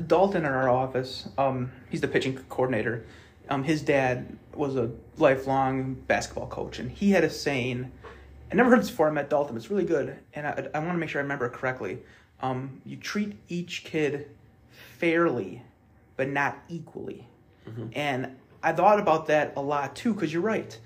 [0.08, 3.06] Dalton in our office, um, he's the pitching coordinator.
[3.50, 7.92] Um, his dad was a lifelong basketball coach, and he had a saying.
[8.52, 9.08] I never heard this before.
[9.08, 9.56] I met Dalton.
[9.56, 12.00] It's really good, and I, I want to make sure I remember it correctly.
[12.42, 14.28] Um, you treat each kid
[14.70, 15.62] fairly,
[16.18, 17.28] but not equally.
[17.94, 20.78] And I thought about that a lot too, because you're right.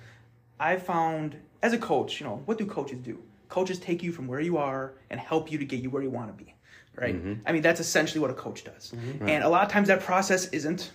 [0.60, 3.20] I found as a coach, you know, what do coaches do?
[3.50, 6.10] Coaches take you from where you are and help you to get you where you
[6.10, 6.54] want to be,
[6.96, 7.16] right?
[7.46, 8.94] I mean, that's essentially what a coach does.
[9.22, 10.92] And a lot of times that process isn't.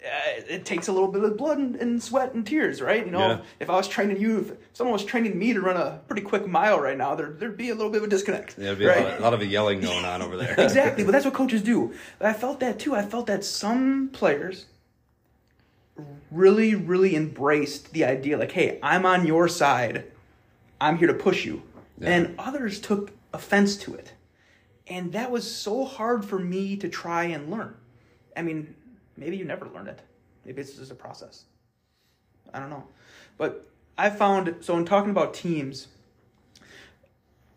[0.00, 3.04] Uh, it takes a little bit of blood and, and sweat and tears, right?
[3.04, 3.40] You know, Yeah.
[3.58, 6.46] if I was training you, if someone was training me to run a pretty quick
[6.46, 8.56] mile right now, there, the'd be a little bit of a disconnect.
[8.56, 8.98] Yeah, there'd be right?
[8.98, 10.54] a, lot, a lot of yelling going on over there.
[10.58, 11.92] exactly, but that's what coaches do.
[12.20, 12.94] But I felt that too.
[12.94, 14.66] I felt that some players
[16.30, 20.04] really, really embraced the idea like, hey, I'm on your side.
[20.80, 21.62] I'm here to push you.
[21.98, 22.10] Yeah.
[22.10, 24.12] And others took offense to it.
[24.86, 27.74] And that was so hard for me to try and learn.
[28.36, 28.74] I mean,
[29.16, 30.00] maybe you never learn it.
[30.44, 31.44] Maybe it's just a process.
[32.54, 32.84] I don't know.
[33.36, 33.68] But
[33.98, 35.88] I found, so in talking about teams,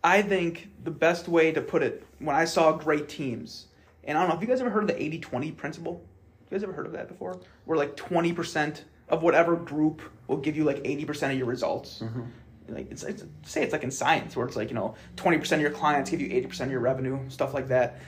[0.04, 3.68] I think the best way to put it, when I saw great teams,
[4.04, 6.04] and I don't know, have you guys ever heard of the 80 20 principle?
[6.52, 7.40] You guys ever heard of that before?
[7.64, 12.00] Where like 20% of whatever group will give you like 80% of your results.
[12.04, 12.24] Mm-hmm.
[12.68, 15.62] Like it's, it's say it's like in science where it's like, you know, 20% of
[15.62, 18.02] your clients give you 80% of your revenue, stuff like that.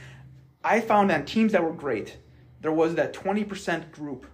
[0.61, 2.17] I found on teams that were great,
[2.61, 4.25] there was that 20% group,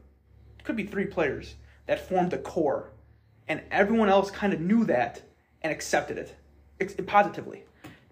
[0.63, 1.55] could be three players,
[1.85, 2.91] that formed the core.
[3.47, 5.21] And everyone else kind of knew that
[5.61, 6.35] and accepted it
[6.79, 7.63] ex- positively.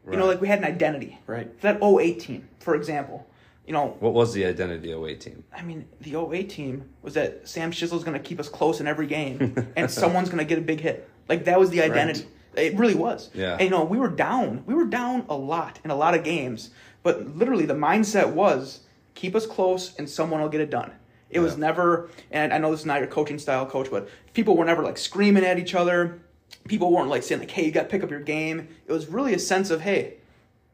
[0.09, 1.19] You know, like we had an identity.
[1.27, 1.59] Right.
[1.59, 3.27] That 08 team, for example,
[3.67, 5.43] you know, What was the identity of 18?
[5.53, 8.87] I mean, the 08 team was that Sam Shizzle's going to keep us close in
[8.87, 11.07] every game and someone's going to get a big hit.
[11.27, 12.25] Like, that was the identity.
[12.55, 13.29] It really was.
[13.33, 13.53] Yeah.
[13.53, 14.63] And, you know, we were down.
[14.65, 16.71] We were down a lot in a lot of games.
[17.03, 18.81] But literally, the mindset was
[19.13, 20.93] keep us close and someone will get it done.
[21.29, 24.55] It was never, and I know this is not your coaching style, coach, but people
[24.55, 26.21] were never like screaming at each other.
[26.69, 28.69] People weren't like saying, like, hey, you got to pick up your game.
[28.85, 30.15] It was really a sense of, hey,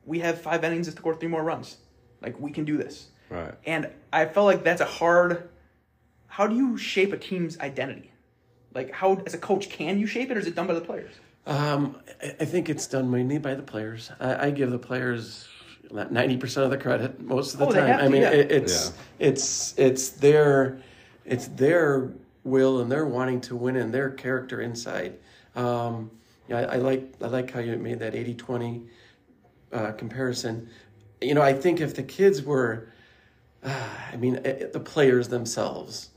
[0.05, 1.77] we have five innings to score three more runs.
[2.23, 3.07] Like, we can do this.
[3.29, 3.53] Right.
[3.65, 5.49] And I felt like that's a hard.
[6.27, 8.11] How do you shape a team's identity?
[8.73, 10.81] Like, how as a coach can you shape it, or is it done by the
[10.81, 11.13] players?
[11.45, 14.11] Um, I I think it's done mainly by the players.
[14.19, 15.47] I, I give the players
[15.91, 17.87] ninety percent of the credit most of the Oh, time.
[17.87, 18.31] have I mean, yeah.
[18.31, 20.79] it, it's it's it's their
[21.25, 22.11] it's their
[22.43, 25.17] will and their wanting to win and their character inside.
[25.55, 26.09] Um,
[26.47, 28.85] yeah, I, I like I like how you made that 80-20
[29.71, 30.69] uh, comparison.
[31.23, 32.87] You know, I think if the kids were,
[33.63, 36.09] uh, I mean, eh, the players themselves,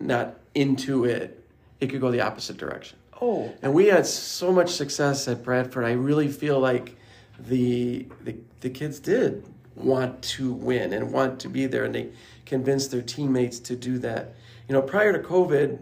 [0.00, 1.44] not into it,
[1.80, 2.98] it could go the opposite direction.
[3.20, 5.84] Oh, And we had so much success at Bradford.
[5.84, 6.96] I really feel like
[7.38, 9.44] the the, the kids did
[9.74, 12.08] want to win and want to be there, and they
[12.44, 14.34] convinced their teammates to do that.
[14.68, 15.78] You know, prior to COVID,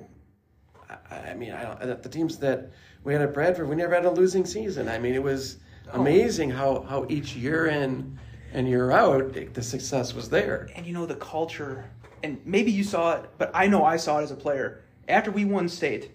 [1.10, 2.70] I, I mean, I don't, the teams that
[3.02, 4.88] we had at Bradford, we never had a losing season.
[4.88, 5.58] I mean, it was
[5.92, 8.18] amazing how how each year in
[8.54, 10.70] and you're out, the success was there.
[10.74, 11.90] and you know the culture,
[12.22, 14.80] and maybe you saw it, but I know I saw it as a player.
[15.08, 16.12] After we won state,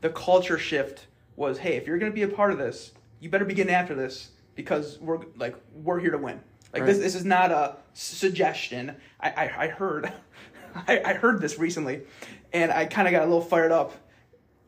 [0.00, 1.06] the culture shift
[1.36, 3.72] was, hey, if you're going to be a part of this, you better be getting
[3.72, 6.40] after this because we're like we're here to win.
[6.72, 8.96] Like this, this is not a suggestion.
[9.20, 10.12] I, I, I heard,
[10.74, 12.02] I, I heard this recently,
[12.52, 13.92] and I kind of got a little fired up.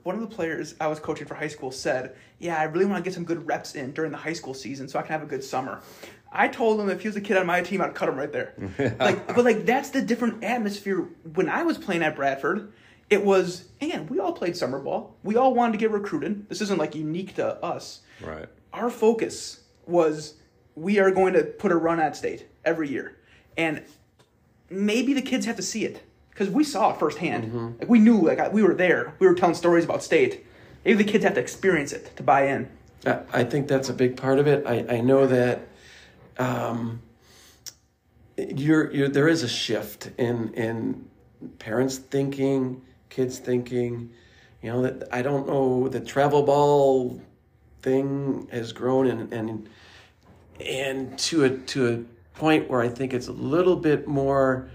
[0.05, 3.03] One of the players I was coaching for high school said, "Yeah, I really want
[3.03, 5.23] to get some good reps in during the high school season so I can have
[5.25, 5.81] a good summer."
[6.37, 8.31] I told him if he was a kid on my team, I'd cut him right
[8.31, 8.53] there.
[9.01, 11.09] like, but like that's the different atmosphere.
[11.35, 12.73] When I was playing at Bradford,
[13.09, 15.17] it was, and we all played summer ball.
[15.23, 16.49] We all wanted to get recruited.
[16.49, 18.01] This isn't like unique to us.
[18.21, 18.47] Right.
[18.73, 20.35] Our focus was
[20.75, 23.17] we are going to put a run at state every year.
[23.57, 23.83] And
[24.69, 27.45] maybe the kids have to see it because we saw it firsthand.
[27.45, 27.79] Mm-hmm.
[27.79, 29.15] Like we knew, like we were there.
[29.19, 30.45] We were telling stories about state.
[30.85, 32.69] Maybe the kids have to experience it to buy in.
[33.07, 34.67] I, I think that's a big part of it.
[34.67, 35.67] I, I know that
[36.39, 37.03] um,
[38.37, 41.09] you're, you're, there is a shift in, in
[41.59, 44.11] parents thinking, kids thinking.
[44.63, 47.21] You know, that I don't know, the travel ball
[47.83, 49.69] thing has grown and, and,
[50.61, 54.71] and to a, to a point where I think it's a little bit more.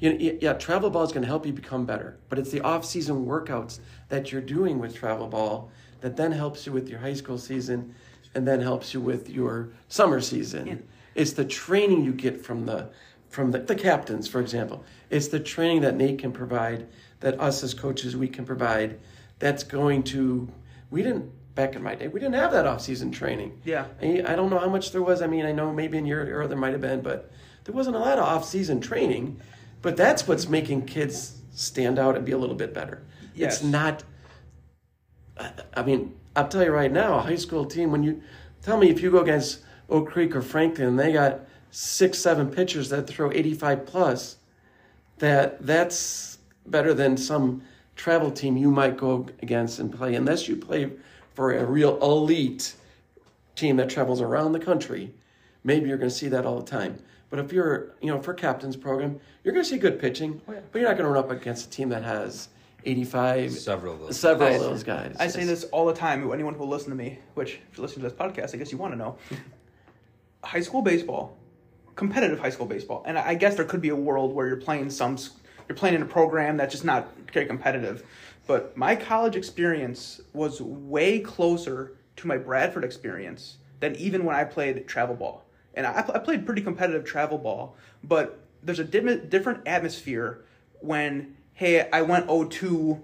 [0.00, 2.60] You know, yeah, travel ball is going to help you become better, but it's the
[2.60, 5.70] off-season workouts that you're doing with travel ball
[6.02, 7.94] that then helps you with your high school season,
[8.34, 10.66] and then helps you with your summer season.
[10.66, 10.74] Yeah.
[11.16, 12.90] It's the training you get from the
[13.28, 14.84] from the, the captains, for example.
[15.10, 16.86] It's the training that Nate can provide,
[17.20, 19.00] that us as coaches we can provide.
[19.38, 20.48] That's going to.
[20.90, 22.08] We didn't back in my day.
[22.08, 23.60] We didn't have that off-season training.
[23.64, 23.86] Yeah.
[24.00, 25.22] I, I don't know how much there was.
[25.22, 27.30] I mean, I know maybe in your era there might have been, but
[27.64, 29.40] there wasn't a lot of off-season training.
[29.82, 33.02] But that's what's making kids stand out and be a little bit better.
[33.34, 33.56] Yes.
[33.56, 34.04] It's not.
[35.38, 37.90] I- I mean, I'll tell you right now, a high school team.
[37.90, 38.22] When you
[38.62, 42.50] tell me if you go against Oak Creek or Franklin, and they got six, seven
[42.50, 44.36] pitchers that throw eighty-five plus,
[45.18, 47.62] that that's better than some
[47.94, 50.14] travel team you might go against and play.
[50.14, 50.90] Unless you play
[51.34, 52.74] for a real elite
[53.54, 55.14] team that travels around the country,
[55.64, 56.98] maybe you're going to see that all the time.
[57.30, 60.52] But if you're, you know, for captain's program, you're going to see good pitching, Oh,
[60.52, 60.60] yeah.
[60.70, 62.48] but you're not going to run up against a team that has
[62.84, 64.18] 85, Several of those.
[64.18, 65.16] several I- of those guys.
[65.18, 66.30] I say this all the time.
[66.32, 68.70] Anyone who will listen to me, which if you listen to this podcast, I guess
[68.70, 69.16] you want to know.
[70.46, 71.36] High school baseball,
[71.96, 74.90] competitive high school baseball, and I guess there could be a world where you're playing
[74.90, 75.18] some,
[75.68, 78.04] you're playing in a program that's just not very competitive.
[78.46, 84.44] But my college experience was way closer to my Bradford experience than even when I
[84.44, 85.44] played travel ball.
[85.74, 90.44] And I, I played pretty competitive travel ball, but there's a different atmosphere
[90.80, 93.02] when, hey, I went 0-2,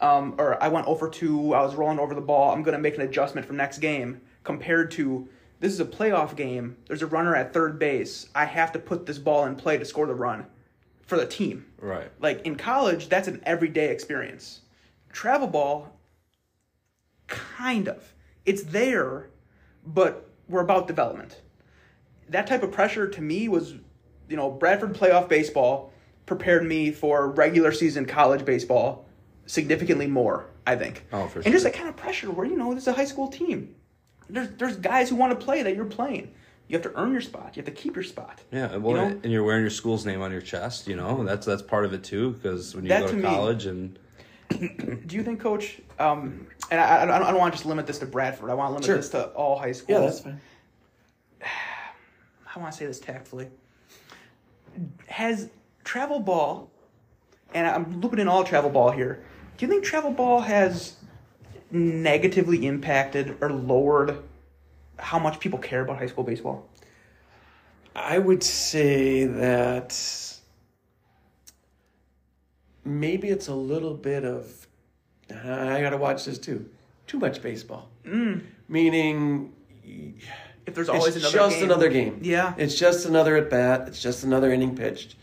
[0.00, 2.76] um, or I went 0 for 2, I was rolling over the ball, I'm going
[2.76, 5.28] to make an adjustment for next game, compared to
[5.64, 9.06] this is a playoff game, there's a runner at third base, I have to put
[9.06, 10.44] this ball in play to score the run
[11.06, 11.64] for the team.
[11.80, 12.10] Right.
[12.20, 14.60] Like in college, that's an everyday experience.
[15.10, 15.96] Travel ball,
[17.28, 18.12] kind of.
[18.44, 19.30] It's there,
[19.86, 21.40] but we're about development.
[22.28, 23.72] That type of pressure to me was,
[24.28, 25.94] you know, Bradford playoff baseball
[26.26, 29.06] prepared me for regular season college baseball
[29.46, 31.06] significantly more, I think.
[31.10, 33.06] Oh, for And just that kind of pressure where, you know, this is a high
[33.06, 33.74] school team.
[34.28, 36.32] There's, there's guys who want to play that you're playing.
[36.68, 37.56] You have to earn your spot.
[37.56, 38.40] You have to keep your spot.
[38.50, 39.20] Yeah, well, You know?
[39.22, 40.88] and you're wearing your school's name on your chest.
[40.88, 42.30] You know, that's that's part of it too.
[42.32, 43.98] Because when you That go to to me- college and
[45.06, 45.80] Do you think, Coach?
[45.98, 48.50] Um, and I, I, don't- I don't want to just limit this to Bradford.
[48.50, 48.96] I want to limit Sure.
[48.96, 49.88] this to all high schools.
[50.00, 50.40] yeah, that's fine.
[52.56, 53.48] I want to say this tactfully.
[55.06, 55.50] Has
[55.84, 56.70] travel ball,
[57.52, 59.22] and I'm looping in all travel ball here.
[59.56, 60.96] Do you think travel ball has
[61.74, 64.16] negatively impacted or lowered
[64.98, 66.68] how much people care about high school baseball?
[67.96, 69.98] I would say that
[72.84, 74.66] maybe it's a little bit of
[75.30, 76.68] I got to watch this too.
[77.06, 77.88] Too much baseball.
[78.04, 78.42] Mm.
[78.68, 79.52] Meaning
[80.66, 81.64] If there's always it's another just game.
[81.64, 82.20] another game.
[82.22, 82.54] Yeah.
[82.56, 83.88] It's just another at bat.
[83.88, 85.16] It's just another inning pitched.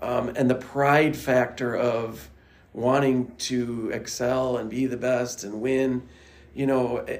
[0.00, 2.30] Um, and the pride factor of
[2.72, 6.02] wanting to excel and be the best and win,
[6.54, 7.10] you know, it,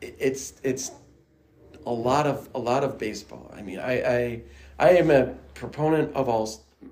[0.00, 0.92] it- it's it's
[1.86, 3.50] a lot of a lot of baseball.
[3.56, 4.42] I mean, I I,
[4.78, 6.48] I am a proponent of all.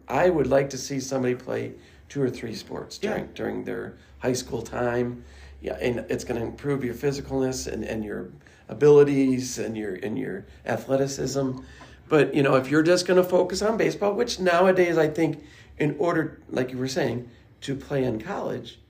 [0.09, 1.73] I would like to see somebody play
[2.09, 3.11] two or three sports Yeah.
[3.11, 5.23] during during their high school time.
[5.61, 8.31] Yeah, and it's going to improve your physicalness and, and your
[8.69, 11.61] abilities and your and your athleticism.
[12.09, 15.45] But you know, if you're just going to focus on baseball, which nowadays I think,
[15.79, 17.29] in order, like you were saying,
[17.63, 18.81] to play in college,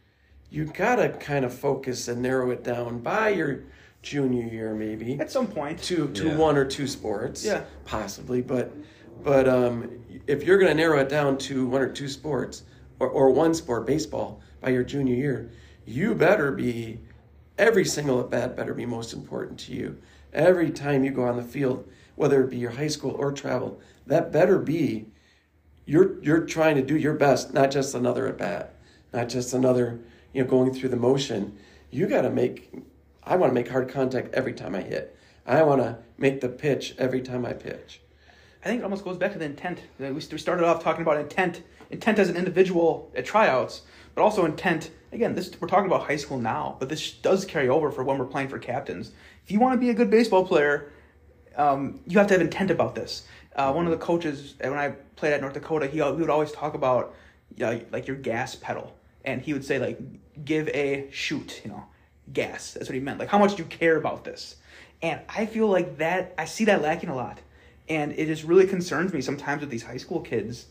[0.51, 3.65] you got to kind of focus and narrow it down by your
[4.03, 5.83] junior year, maybe At some point.
[5.85, 6.37] to to Yeah.
[6.37, 7.63] one or two sports, Yeah.
[7.85, 8.43] possibly.
[8.43, 8.73] But
[9.25, 9.91] but um,
[10.27, 12.63] if you're going to narrow it down to one or two sports
[13.01, 15.51] or, or one sport, baseball, by your junior year,
[15.87, 17.01] you better be
[17.59, 19.97] every single at bat better be most important to you.
[20.33, 23.81] Every time you go on the field, whether it be your high school or travel,
[24.07, 25.07] that better be
[25.87, 28.75] you're you're trying to do your best, not just another at bat,
[29.13, 30.01] not just another
[30.33, 31.57] you know going through the motion.
[31.91, 32.73] You got to make.
[33.23, 35.17] I want to make hard contact every time I hit.
[35.47, 38.01] I want to make the pitch every time I pitch.
[38.65, 39.81] I think it almost goes back to the intent.
[39.99, 43.83] We started off talking about intent, intent as an individual at tryouts,
[44.15, 44.91] but also intent.
[45.13, 48.19] Again, this we're talking about high school now, but this does carry over for when
[48.19, 49.13] we're playing for captains.
[49.45, 50.93] If you want to be a good baseball player,
[51.57, 53.27] um, you have to have intent about this.
[53.57, 56.53] Uh, one of the coaches when I played at North Dakota, he, he would always
[56.53, 57.15] talk about
[57.57, 58.95] you know, like your gas pedal,
[59.25, 59.99] and he would say like
[60.45, 61.85] give a shoot, you know,
[62.33, 62.75] gas.
[62.75, 63.19] That's what he meant.
[63.19, 64.57] Like how much do you care about this?
[65.03, 67.41] And I feel like that I see that lacking a lot,
[67.89, 70.67] and it just really concerns me sometimes with these high school kids.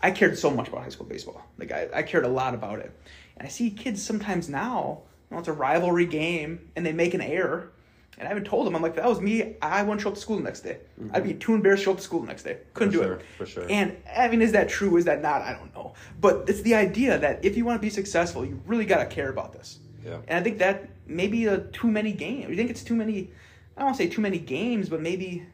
[0.00, 1.42] I cared so much about high school baseball.
[1.58, 2.92] Like I, I cared a lot about it,
[3.36, 5.02] and I see kids sometimes now.
[5.28, 7.72] You know, it's a rivalry game, and they make an error
[8.18, 8.74] and I haven't told him.
[8.74, 10.78] I'm like, if that was me, I wouldn't show up to school the next day.
[11.00, 11.14] Mm-hmm.
[11.14, 12.58] I'd be too embarrassed to show up to school the next day.
[12.72, 13.22] Couldn't for do sure, it.
[13.36, 13.66] For sure.
[13.68, 14.96] And I mean, is that true?
[14.96, 15.42] Is that not?
[15.42, 15.94] I don't know.
[16.20, 19.06] But it's the idea that if you want to be successful, you really got to
[19.06, 19.80] care about this.
[20.04, 20.18] Yeah.
[20.28, 22.48] And I think that maybe a too many games.
[22.48, 23.30] You think it's too many?
[23.76, 25.44] I don't want to say too many games, but maybe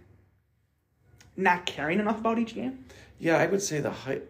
[1.36, 2.84] not caring enough about each game.
[3.18, 4.20] Yeah, I would say the high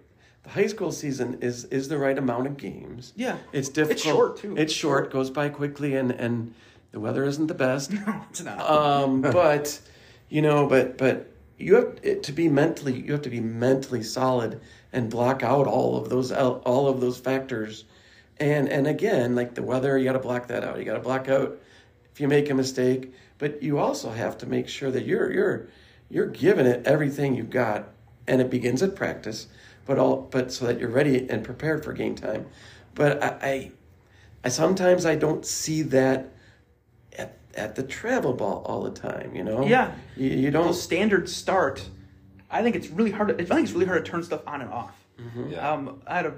[0.43, 3.13] the high school season is is the right amount of games.
[3.17, 3.39] Yeah.
[3.53, 3.97] It's difficult.
[3.97, 4.57] It's short too.
[4.57, 6.55] It's short, goes by quickly and and
[6.93, 7.91] the weather isn't the best.
[8.07, 8.61] No, it's not.
[8.61, 9.81] Um, but
[10.29, 13.01] you know, but but you have it, to be mentally.
[13.01, 14.61] You have to be mentally solid
[14.93, 17.85] and block out all of those all of those factors.
[18.39, 20.79] And and again, like the weather, you got to block that out.
[20.79, 21.59] You got to block out
[22.13, 23.13] if you make a mistake.
[23.39, 25.69] But you also have to make sure that you're you're
[26.11, 27.89] you're giving it everything you've got,
[28.27, 29.49] and it begins at practice.
[29.87, 32.47] But all but so that you're ready and prepared for game time.
[32.95, 33.73] But I, I,
[34.45, 36.32] I sometimes I don't see that
[37.55, 39.67] at, at the travel ball all the time, you know?
[39.67, 39.93] Yeah.
[40.17, 40.67] You, you don't.
[40.67, 41.89] Those standards start.
[42.51, 43.29] I think it's really hard.
[43.29, 44.95] To, I think it's really hard to turn stuff on and off.
[45.49, 45.71] Yeah.
[45.71, 46.35] Um, I had a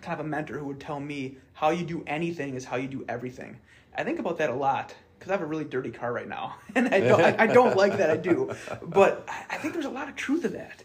[0.00, 2.88] kind of a mentor who would tell me how you do anything is how you
[2.88, 3.58] do everything.
[3.96, 6.54] I think about that a lot because I have a really dirty car right now,
[6.74, 8.54] and I don't, I, I don't like that I do.
[8.82, 10.84] But I, I think there's a lot of truth to that.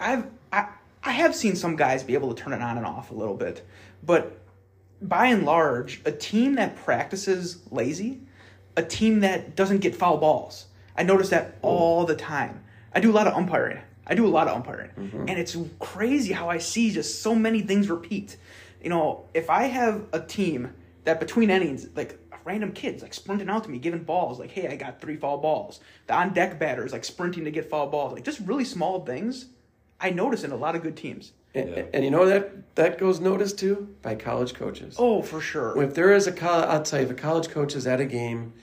[0.00, 0.68] I've I,
[1.04, 3.36] I have seen some guys be able to turn it on and off a little
[3.36, 3.64] bit,
[4.02, 4.38] but
[5.02, 8.20] by and large, a team that practices lazy,
[8.80, 10.66] a team that doesn't get foul balls.
[10.96, 11.58] I notice that mm.
[11.62, 12.64] all the time.
[12.94, 13.80] I do a lot of umpiring.
[14.06, 14.90] I do a lot of umpiring.
[14.98, 15.28] Mm-hmm.
[15.28, 18.36] And it's crazy how I see just so many things repeat.
[18.82, 20.72] You know, if I have a team
[21.04, 24.66] that between innings, like random kids like sprinting out to me, giving balls, like, hey,
[24.68, 25.80] I got three foul balls.
[26.06, 29.46] The on deck batters like sprinting to get foul balls, like just really small things.
[30.00, 31.32] I notice in a lot of good teams.
[31.54, 31.84] and, Yeah.
[31.92, 34.96] and you know that that goes noticed too by college coaches.
[34.98, 35.80] Oh, for sure.
[35.82, 38.06] If there is a college, I'll tell you, if a college coach is at a
[38.06, 38.54] game,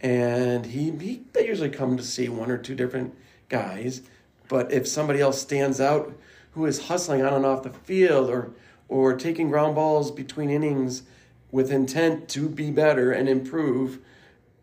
[0.00, 3.14] and he, he they usually come to see one or two different
[3.48, 4.02] guys,
[4.48, 6.14] but if somebody else stands out
[6.52, 8.52] who is hustling on and off the field or
[8.88, 11.02] or taking ground balls between innings
[11.50, 13.98] with intent to be better and improve,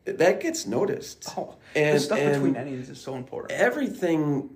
[0.06, 1.26] that gets noticed.
[1.38, 3.52] oh, and the stuff and between innings is so important.
[3.52, 4.50] everything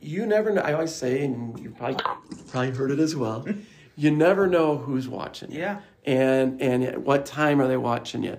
[0.00, 0.62] you never know.
[0.62, 2.02] I always say, and you probably
[2.48, 3.46] probably heard it as well.
[3.96, 5.52] you never know who's watching.
[5.52, 5.60] you.
[5.60, 5.80] Yeah.
[6.04, 8.38] And and at what time are they watching you?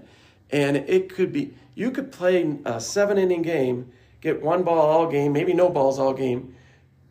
[0.50, 5.10] And it could be you could play a seven inning game, get one ball all
[5.10, 6.56] game, maybe no balls all game.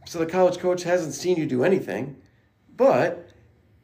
[0.06, 2.16] So the college coach hasn't seen you do anything,
[2.76, 3.28] but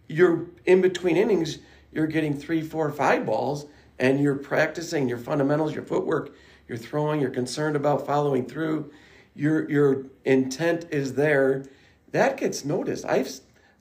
[0.09, 1.59] you're in between innings,
[1.93, 3.66] you're getting three, four, five balls,
[3.99, 6.35] and you're practicing your fundamentals, your footwork,
[6.68, 8.91] you're throwing, you're concerned about following through,
[9.35, 11.64] your your intent is there.
[12.12, 13.05] That gets noticed.
[13.05, 13.31] I've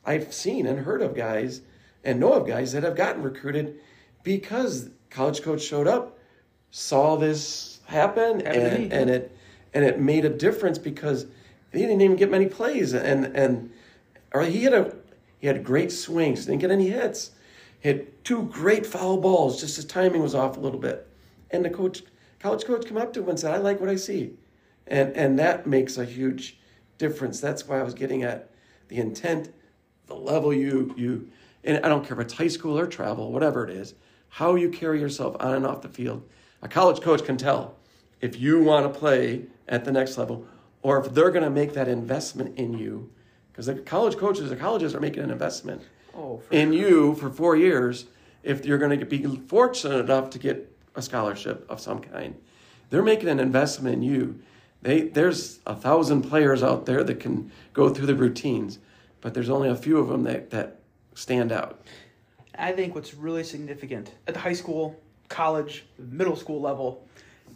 [0.06, 1.62] I've seen and heard of guys
[2.04, 3.80] and know of guys that have gotten recruited
[4.24, 6.15] because college coach showed up,
[6.78, 9.38] saw this happen, and, and it
[9.74, 11.26] and it made a difference because
[11.72, 13.72] he didn't even get many plays and and
[14.34, 14.94] or he had a
[15.38, 17.32] he had great swings, didn't get any hits.
[17.80, 21.08] Hit two great foul balls, just his timing was off a little bit.
[21.50, 22.04] And the coach
[22.40, 24.34] college coach came up to him and said, I like what I see.
[24.86, 26.58] And and that makes a huge
[26.98, 27.40] difference.
[27.40, 28.50] That's why I was getting at
[28.90, 29.54] the intent,
[30.08, 31.30] the level you you
[31.64, 33.94] and I don't care if it's high school or travel, whatever it is,
[34.28, 36.28] how you carry yourself on and off the field.
[36.66, 37.76] A college coach can tell
[38.22, 40.48] if you want to play at the next level
[40.82, 43.12] or if they're going to make that investment in you.
[43.52, 45.84] Because the college coaches the colleges are making an investment
[46.18, 48.06] Oh, in you for four years
[48.42, 52.34] if you're going to be fortunate enough to get a scholarship of some kind.
[52.90, 54.40] They're making an investment in you.
[54.82, 58.80] They there's a thousand players out there that can go through the routines
[59.22, 60.80] but there's only a few of them that, that
[61.14, 61.86] stand out.
[62.58, 65.00] I think what's really significant at the high school,
[65.30, 67.06] college, middle school level,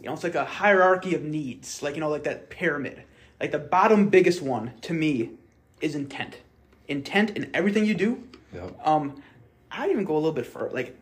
[0.00, 3.02] you know, it's like a hierarchy of needs, like you know, like that pyramid.
[3.40, 5.30] Like the bottom biggest one to me
[5.80, 6.38] is intent.
[6.88, 8.22] Intent in everything you do.
[8.52, 8.86] Yep.
[8.86, 9.22] Um,
[9.70, 10.70] I'd even go a little bit further.
[10.70, 10.96] Like,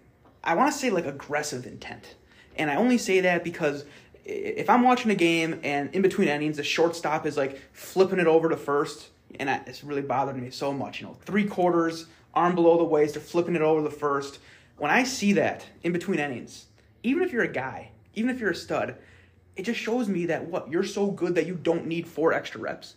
[0.45, 2.14] I want to say like aggressive intent,
[2.57, 3.85] and I only say that because
[4.25, 8.27] if I'm watching a game and in between innings, the shortstop is like flipping it
[8.27, 9.09] over to first,
[9.39, 11.01] and I, it's really bothered me so much.
[11.01, 14.39] You know, three quarters arm below the waist, or flipping it over the first.
[14.79, 16.66] When I see that in between innings,
[17.03, 18.97] even if you're a guy, even if you're a stud,
[19.57, 22.61] it just shows me that what you're so good that you don't need four extra
[22.61, 22.95] reps.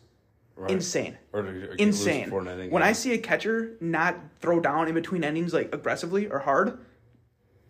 [0.55, 0.69] Right.
[0.71, 1.17] Insane.
[1.33, 2.31] Or to get Insane.
[2.31, 2.89] inning, When yeah.
[2.89, 6.77] I see a catcher not throw down in between innings like aggressively or hard,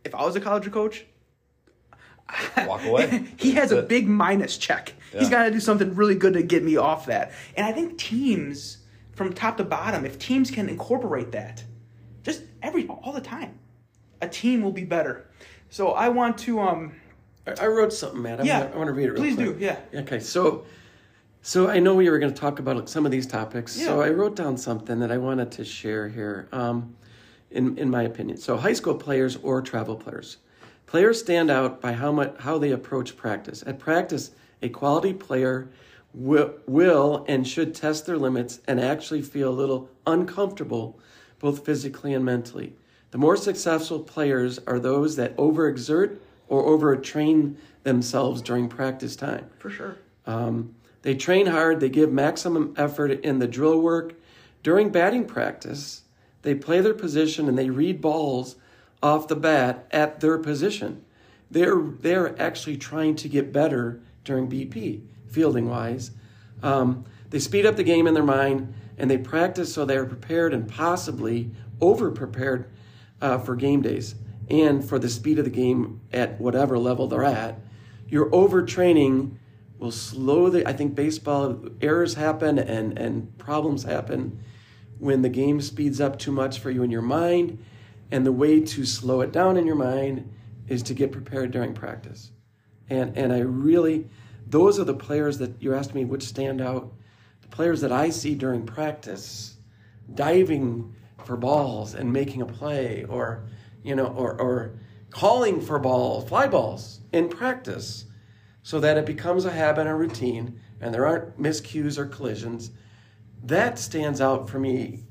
[0.04, 1.06] if I was a college coach,
[2.66, 3.26] Walk away.
[3.38, 4.94] he has a big minus check.
[5.18, 7.32] He's got to do something really good to get me off that.
[7.58, 8.78] And I think teams,
[9.14, 11.64] from top to bottom, if teams can incorporate that,
[12.24, 13.60] just every all the time,
[14.22, 15.26] a team will be better.
[15.70, 16.94] So I want to um
[17.48, 18.40] I I wrote something, Matt.
[18.40, 18.62] I'm Yeah.
[18.64, 19.58] gonna, I want to read it real Please quick.
[19.60, 19.78] do, yeah.
[20.02, 20.66] Okay, so
[21.42, 23.76] so I know we were going to talk about some of these topics.
[23.78, 23.88] Yeah.
[23.88, 26.48] So I wrote down something that I wanted to share here.
[26.52, 26.96] Um,
[27.50, 30.38] in in my opinion, so high school players or travel players,
[30.86, 33.64] players stand out by how much how they approach practice.
[33.66, 35.70] At practice, a quality player
[36.14, 41.00] will, will and should test their limits and actually feel a little uncomfortable,
[41.40, 42.74] both physically and mentally.
[43.12, 49.50] The more successful players are those that overexert or overtrain themselves during practice time.
[49.58, 49.98] for sure.
[50.26, 54.14] Um, they train hard, they give maximum effort in the drill work.
[54.64, 56.04] During batting practice,
[56.44, 58.56] they play their position and they read balls
[59.02, 61.04] off the bat at their position.
[61.50, 66.12] They're, they're actually trying to get better during BP, fielding wise.
[66.62, 70.54] Um, they speed up the game in their mind and they practice so they're prepared
[70.54, 71.50] and possibly
[71.80, 72.70] over prepared
[73.22, 74.16] uh, for game days
[74.50, 77.60] and for the speed of the game at whatever level they're at.
[78.08, 79.38] Your overtraining
[79.78, 80.68] will slow the.
[80.68, 84.40] I think baseball errors happen and and problems happen
[85.00, 87.58] when the game speeds up too much for you in your mind,
[88.12, 90.32] and the way to slow it down in your mind
[90.68, 92.32] is to get prepared during practice.
[92.90, 94.08] And and I really,
[94.46, 96.92] those are the players that you asked me which stand out.
[97.42, 99.56] The players that I see during practice,
[100.14, 100.94] diving
[101.32, 103.46] for balls and making a play, or
[103.84, 104.78] you know, or or
[105.12, 108.04] calling for balls, fly balls in practice
[108.64, 112.72] so that it becomes a habit and routine and there aren't miscues or collisions.
[113.44, 115.06] That stands out for me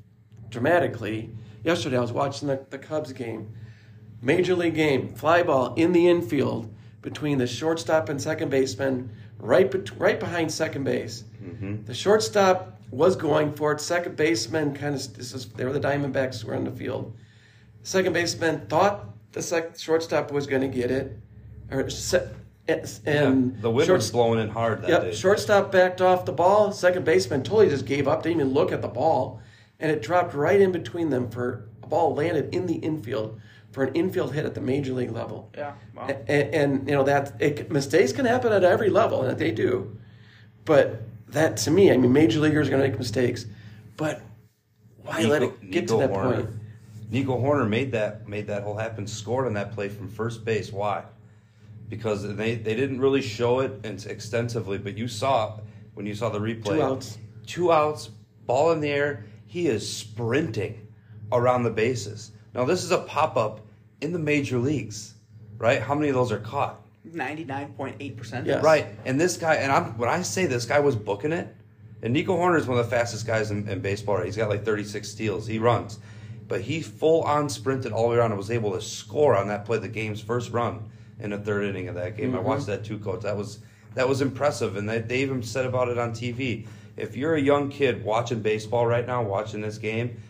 [0.51, 1.31] dramatically.
[1.65, 3.55] Yesterday I was watching the, the Cubs game,
[4.21, 9.71] major league game, fly ball in the infield between the shortstop and second baseman, right,
[9.71, 11.25] bet- right behind second base.
[11.43, 11.85] Mm-hmm.
[11.87, 13.81] The shortstop was going for it.
[13.81, 17.17] Second baseman kind of, this is, they were the Diamondbacks were on the field.
[17.83, 21.17] Second baseman thought the sec, shortstop was going to get it.
[21.71, 22.29] Or se-
[22.69, 25.13] and Yeah, the wind short- was blowing in hard that Yep, day.
[25.15, 26.73] shortstop backed off the ball.
[26.73, 29.41] Second baseman totally just gave up, didn't even look at the ball,
[29.81, 33.41] and it dropped right in between them for a ball landed in the infield
[33.73, 35.49] for an infield hit at the major league level.
[35.57, 35.73] Yeah.
[35.97, 36.09] Wow.
[36.29, 39.97] And, and you know that it, mistakes can happen at every level, and they do.
[40.65, 41.03] But
[41.33, 43.47] that to me, I mean, major leaguers are going to make mistakes,
[43.97, 44.23] but
[45.03, 46.35] why let Nico- it get Nico to that Hoerner.
[46.35, 46.51] point?
[47.11, 49.07] Nico Hoerner made that made that whole happen.
[49.07, 50.73] Scored on that play from first base.
[50.73, 51.05] Why?
[51.89, 55.59] Because they they didn't really show it extensively, but you saw
[55.95, 56.77] when you saw the replay.
[56.77, 57.19] Two outs.
[57.47, 58.11] Two outs.
[58.47, 59.25] Ball in the air.
[59.47, 60.87] He is sprinting
[61.33, 62.33] around the bases.
[62.55, 63.61] Now this is a pop up
[64.01, 65.15] in the major leagues,
[65.59, 65.83] right?
[65.83, 66.80] How many of those are caught?
[67.05, 68.47] Ninety nine point eight percent.
[68.47, 68.63] Yes.
[68.63, 68.87] Right.
[69.05, 71.55] And this guy, and I'm when I say this guy was booking it,
[72.03, 74.17] and Nico Hoerner is one of the fastest guys in, in baseball.
[74.17, 74.27] Right?
[74.27, 75.47] He's got like 36 steals.
[75.47, 75.99] He runs,
[76.47, 79.49] but he full on sprinted all the way around and was able to score on
[79.49, 82.35] that play, the game's first run in the third inning of that game.
[82.35, 82.47] I mm-hmm.
[82.47, 83.23] watched that two coach.
[83.23, 83.61] That was
[83.95, 86.67] that was impressive, and they, they even said about it on TV.
[86.97, 90.21] If you're a young kid watching baseball right now, watching this game,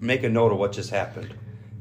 [0.00, 1.34] make a note of what just happened.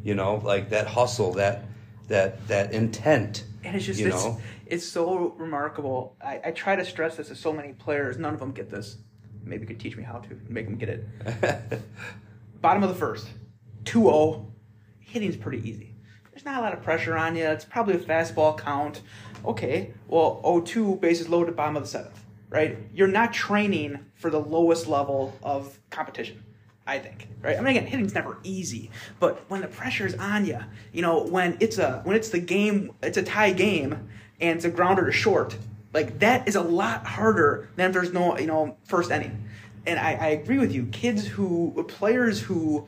[0.04, 1.66] You know, like that hustle, that
[2.08, 3.44] that that intent.
[3.68, 4.40] And it's just you it's, know.
[4.66, 6.16] it's so remarkable.
[6.24, 8.18] I, I try to stress this to so many players.
[8.18, 8.98] None of them get this.
[9.44, 11.82] Maybe you could teach me how to make them get it.
[12.62, 13.28] Bottom of the first,
[13.84, 14.46] 2-0.
[15.00, 15.96] Hitting's pretty easy.
[16.32, 17.46] There's not a lot of pressure on you.
[17.46, 19.02] It's probably a fastball count.
[19.44, 22.78] Okay, well, 0-2, bases loaded, bottom of the seventh, right?
[22.94, 26.44] You're not training for the lowest level of competition.
[26.88, 27.58] I think, right?
[27.58, 30.60] I mean, again, hitting's never easy, but when the pressure's on you,
[30.94, 34.10] you know, when it's a when it's the game, it's a tie game,
[34.40, 35.58] and it's a grounder to short,
[35.94, 39.44] like that is a lot harder than if there's no, you know, first inning.
[39.86, 40.86] And I, I agree with you.
[40.88, 42.88] Kids who, players who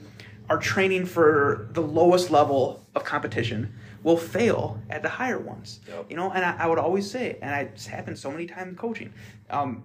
[0.50, 3.74] are training for the lowest level of competition
[4.04, 5.80] will fail at the higher ones.
[5.88, 6.06] Yep.
[6.10, 8.76] You know, and I, I would always say, and it's happened so many times in
[8.76, 9.14] coaching.
[9.50, 9.84] Um,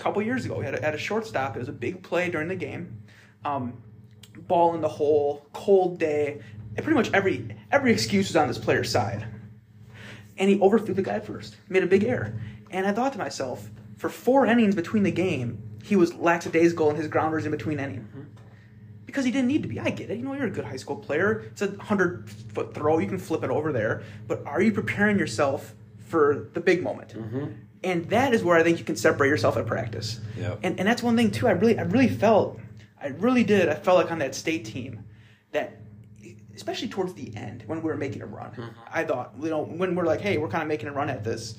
[0.00, 0.58] couple years ago.
[0.58, 1.56] We had a, had a shortstop.
[1.56, 3.02] It was a big play during the game.
[3.44, 3.82] Um,
[4.48, 6.40] ball in the hole, cold day.
[6.76, 9.26] And pretty much every every excuse was on this player's side.
[10.38, 12.40] And he overthrew the guy first, made a big error.
[12.70, 16.96] And I thought to myself, for four innings between the game, he was lackadaisical in
[16.96, 18.08] his grounders in between innings.
[19.04, 19.80] because he didn't need to be.
[19.80, 20.18] I get it.
[20.18, 21.40] You know, you're a good high school player.
[21.50, 22.98] It's a hundred foot throw.
[22.98, 24.02] You can flip it over there.
[24.28, 27.12] But are you preparing yourself for the big moment?
[27.82, 30.20] And that is where I think you can separate yourself at practice.
[30.36, 30.60] Yep.
[30.62, 31.48] And and that's one thing too.
[31.48, 32.60] I really I really felt
[33.00, 33.68] I really did.
[33.68, 35.04] I felt like on that state team
[35.52, 35.80] that
[36.54, 38.50] especially towards the end when we were making a run.
[38.50, 38.68] Mm-hmm.
[38.92, 41.24] I thought, you know, when we're like, hey, we're kind of making a run at
[41.24, 41.56] this,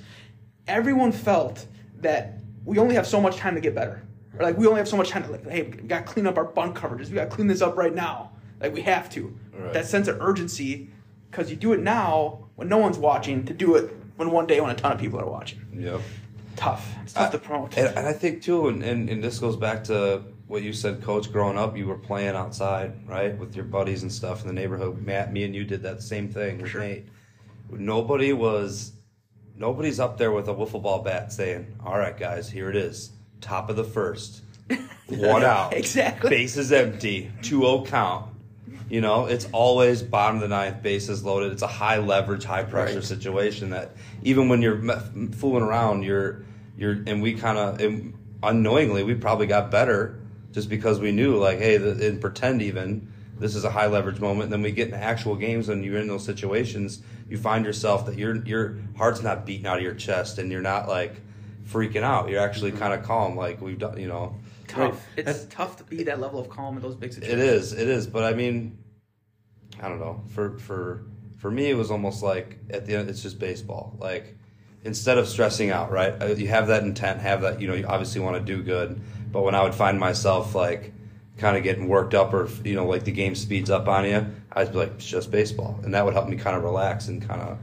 [0.67, 1.65] everyone felt
[2.01, 4.03] that we only have so much time to get better.
[4.37, 6.27] Or like we only have so much time to like, hey, we got to clean
[6.27, 7.09] up our bunt coverages.
[7.09, 8.31] We got to clean this up right now.
[8.59, 9.35] Like we have to.
[9.53, 9.73] Right.
[9.73, 10.91] That sense of urgency
[11.29, 14.61] because you do it now when no one's watching to do it when one day
[14.61, 15.59] when a ton of people are watching.
[15.75, 15.99] Yep.
[16.55, 16.93] Tough.
[17.03, 17.75] It's tough to promote.
[17.75, 21.01] And, and I think too, and, and, and this goes back to what you said,
[21.01, 21.31] Coach.
[21.31, 25.01] Growing up, you were playing outside, right, with your buddies and stuff in the neighborhood.
[25.01, 26.81] Matt, me, and you did that same thing with Sure.
[26.81, 27.07] Nate.
[27.71, 28.91] Nobody was,
[29.55, 33.11] nobody's up there with a wiffle ball bat saying, "All right, guys, here it is,
[33.39, 34.43] top of the first,
[35.07, 36.29] one out, Exactly.
[36.29, 38.27] bases empty, 2-0 count."
[38.89, 41.53] You know, it's always bottom of the ninth, bases loaded.
[41.53, 43.03] It's a high leverage, high pressure Right.
[43.03, 43.91] situation that
[44.23, 46.43] even when you're me- fooling around, you're
[46.77, 47.81] you're and we kind of
[48.43, 50.19] unknowingly we probably got better
[50.51, 54.19] just because we knew like, hey, the, and pretend even this is a high leverage
[54.19, 54.43] moment.
[54.43, 58.05] And then we get in actual games and you're in those situations, you find yourself
[58.05, 61.21] that your your heart's not beating out of your chest and you're not like
[61.67, 62.29] freaking out.
[62.29, 62.79] You're actually mm-hmm.
[62.79, 64.35] kind of calm, like we've done, you know.
[64.71, 64.91] Tough.
[64.93, 64.99] Right.
[65.17, 67.41] It's That's- tough to be that level of calm in those big situations.
[67.41, 67.73] It is.
[67.73, 68.07] It is.
[68.07, 68.77] But I mean,
[69.81, 70.21] I don't know.
[70.29, 71.03] For for
[71.37, 73.95] for me, it was almost like at the end, it's just baseball.
[73.99, 74.37] Like
[74.83, 76.13] instead of stressing out, right?
[76.21, 77.61] uh, You have that intent, have that.
[77.61, 78.99] You know, you obviously want to do good.
[79.31, 80.93] But when I would find myself like
[81.37, 84.25] kind of getting worked up, or you know, like the game speeds up on you,
[84.51, 87.21] I'd be like, it's just baseball, and that would help me kind of relax and
[87.27, 87.57] kind of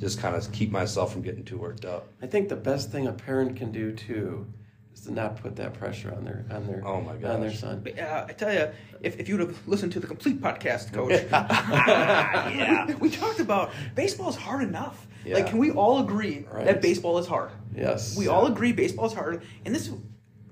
[0.00, 2.08] just kind of keep myself from getting too worked up.
[2.20, 4.63] I think the best thing a parent can do too is
[5.04, 7.80] to not put that pressure on their on their Oh my on their son.
[7.82, 8.68] But, uh, I tell you,
[9.00, 12.94] if, if you would have listened to the complete podcast, Coach, Yeah.
[12.96, 15.06] we talked about baseball's hard enough.
[15.24, 15.36] Yeah.
[15.36, 16.66] Like, can we all agree Right.
[16.66, 17.50] that baseball is hard?
[17.74, 18.16] Yes.
[18.16, 19.42] We all agree baseball is hard.
[19.64, 19.90] And this,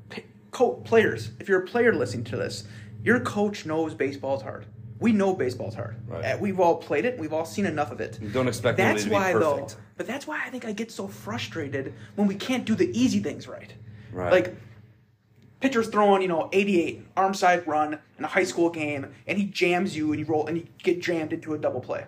[0.08, 2.64] p- co- players, if you're a player listening to this,
[3.02, 4.66] your coach knows baseball is hard.
[4.98, 5.96] We know baseball is hard.
[6.06, 6.24] Right.
[6.24, 7.18] Uh, We've all played it.
[7.18, 8.18] We've all seen enough of it.
[8.22, 9.70] You don't expect That's everybody to be why, perfect.
[9.70, 9.82] though.
[9.96, 13.18] But that's why I think I get so frustrated when we can't do the easy
[13.18, 13.74] things right.
[14.12, 14.32] Right.
[14.32, 14.56] Like
[15.60, 19.46] pitcher's throwing, you know, 88 arm side run in a high school game, and he
[19.46, 22.04] jams you, and you roll, and you get jammed into a double play.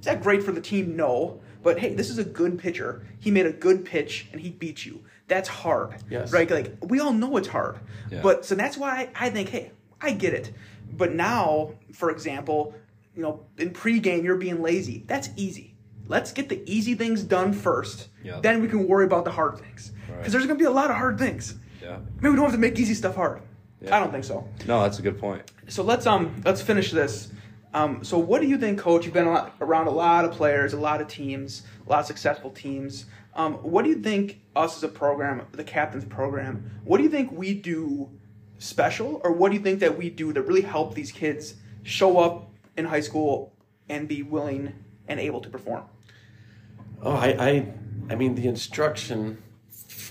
[0.00, 0.96] Is that great for the team?
[0.96, 1.40] No.
[1.62, 3.06] But hey, this is a good pitcher.
[3.20, 5.02] He made a good pitch, and he beat you.
[5.28, 5.94] That's hard.
[6.10, 6.32] Yes.
[6.32, 6.50] Right?
[6.50, 7.78] Like we all know it's hard.
[8.10, 8.20] Yeah.
[8.22, 10.52] But so that's why I think, hey, I get it.
[10.92, 12.74] But now, for example,
[13.16, 15.04] you know, in pregame you're being lazy.
[15.06, 15.73] That's easy.
[16.06, 18.08] Let's get the easy things done first.
[18.22, 18.40] Yeah.
[18.40, 19.90] Then we can worry about the hard things.
[20.06, 20.30] Because Right.
[20.32, 21.54] there's gonna be a lot of hard things.
[21.82, 21.98] Yeah.
[22.20, 23.40] Maybe we don't have to make easy stuff hard.
[23.80, 23.96] Yeah.
[23.96, 24.46] I don't think so.
[24.66, 25.42] No, that's a good point.
[25.68, 27.30] So let's um let's finish this.
[27.72, 29.04] Um, so what do you think, Coach?
[29.04, 31.98] You've been a lot, around a lot of players, a lot of teams, a lot
[32.00, 33.06] of successful teams.
[33.34, 37.10] Um, what do you think us as a program, the captain's program, what do you
[37.10, 38.08] think we do
[38.58, 42.18] special, or what do you think that we do that really help these kids show
[42.18, 43.52] up in high school
[43.88, 44.72] and be willing
[45.08, 45.82] and able to perform?
[47.04, 47.72] Oh, I, I,
[48.08, 49.42] I mean the instruction,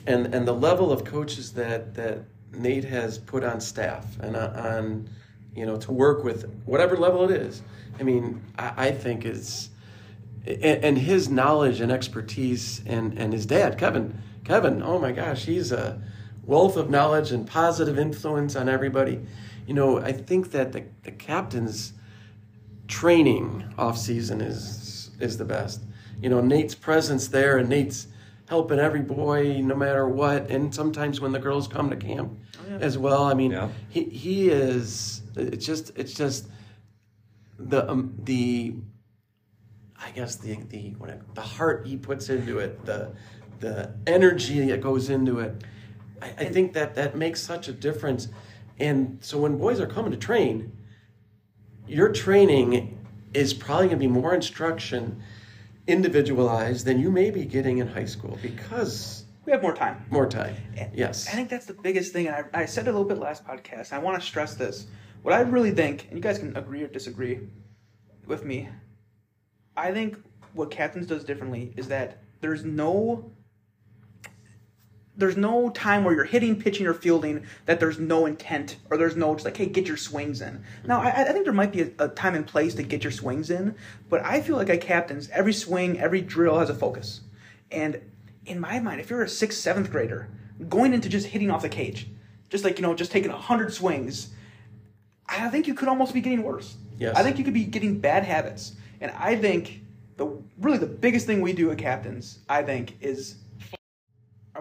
[0.06, 2.20] and and the level of coaches that that
[2.52, 5.10] Nate has put on staff and on,
[5.56, 7.64] you know to work with whatever level it is.
[8.00, 9.70] I mean, I, I think is,
[10.46, 14.84] and, and his knowledge and expertise, and and his dad Kevin, Kevin.
[14.84, 16.00] Oh my gosh, he's a
[16.46, 19.20] wealth of knowledge and positive influence on everybody.
[19.66, 21.94] You know, I think that the the captains
[22.88, 25.82] training off season is is the best.
[26.22, 28.08] You know, Nate's presence there and Nate's
[28.48, 32.38] helping every boy no matter what and sometimes when the girls come to camp
[32.80, 33.24] as well.
[33.24, 33.70] I mean, Yeah.
[33.90, 36.48] he he is it's just it's just
[37.58, 38.76] the um, the
[39.98, 43.12] I guess the the what it- the heart he puts into it, the
[43.60, 45.64] the energy that goes into it.
[46.22, 48.28] I, I think that that makes such a difference.
[48.80, 50.74] And so when boys are coming to train,
[51.88, 53.00] your training
[53.34, 55.22] is probably going to be more instruction
[55.88, 60.06] individualized than you may be getting in high school because We have more time.
[60.10, 60.56] more time.
[60.94, 61.28] Yes.
[61.28, 63.92] I think that's the biggest thing, and I, I said a little bit last podcast.
[63.92, 64.88] I want to stress this.
[65.22, 67.40] What I really think, and you guys can agree or disagree
[68.26, 68.70] with me,
[69.76, 70.18] I think
[70.54, 73.32] what captains does differently is that there's no
[75.16, 79.16] there's no time where you're hitting, pitching, or fielding that there's no intent or there's
[79.16, 80.64] no just like, hey, get your swings in.
[80.86, 83.12] Now, I, I think there might be a, a time and place to get your
[83.12, 83.76] swings in,
[84.10, 87.22] but I feel like at captains, every swing, every drill has a focus.
[87.72, 88.02] And
[88.46, 90.30] in my mind, if you're a sixth, seventh grader
[90.68, 92.08] going into just hitting off the cage,
[92.50, 94.34] just like, you know, just taking 100 swings,
[95.28, 96.76] I think you could almost be getting worse.
[96.98, 97.16] Yes.
[97.16, 98.74] I think you could be getting bad habits.
[99.02, 99.82] And I think
[100.18, 100.28] the
[100.60, 103.36] really the biggest thing we do at captains, I think, is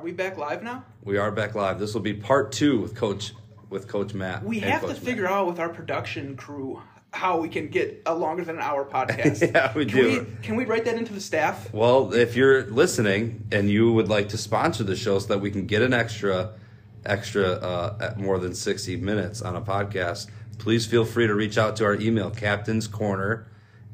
[0.02, 0.84] we back live now?
[1.04, 1.78] We are back live.
[1.78, 3.32] This will be part two with Coach
[3.70, 4.44] with Coach Matt.
[4.44, 5.32] We have to Coach figure Matt.
[5.32, 6.82] out with our production crew
[7.12, 9.42] how we can get a longer than an hour podcast.
[9.54, 10.20] Yeah, we can do.
[10.20, 11.72] We, can we write that into the staff?
[11.72, 15.50] Well, if you're listening and you would like to sponsor the show so that we
[15.50, 16.54] can get an extra,
[17.04, 20.28] extra uh, at more than sixty minutes on a podcast,
[20.58, 23.46] please feel free to reach out to our email captain's corner,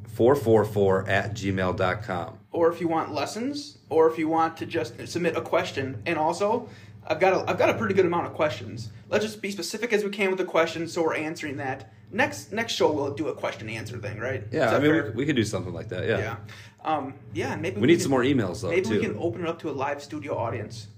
[0.06, 2.38] four four four at gmail.com.
[2.52, 6.02] or if you want lessons, or if you want to just submit a question.
[6.06, 6.68] And also,
[7.06, 8.90] I've got a, I've got a pretty good amount of questions.
[9.08, 11.92] Let's just be specific as we can with the questions, so we're answering that.
[12.10, 14.42] Next next show we'll do a question answer thing, right?
[14.50, 15.04] Yeah, I mean fair?
[15.04, 16.06] we, we could do something like that.
[16.08, 16.36] Yeah, yeah,
[16.84, 17.54] um, yeah.
[17.56, 18.90] Maybe we need can- some more emails though Maybe too.
[18.90, 20.88] we can open it up to a live studio audience.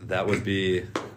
[0.00, 0.84] That would be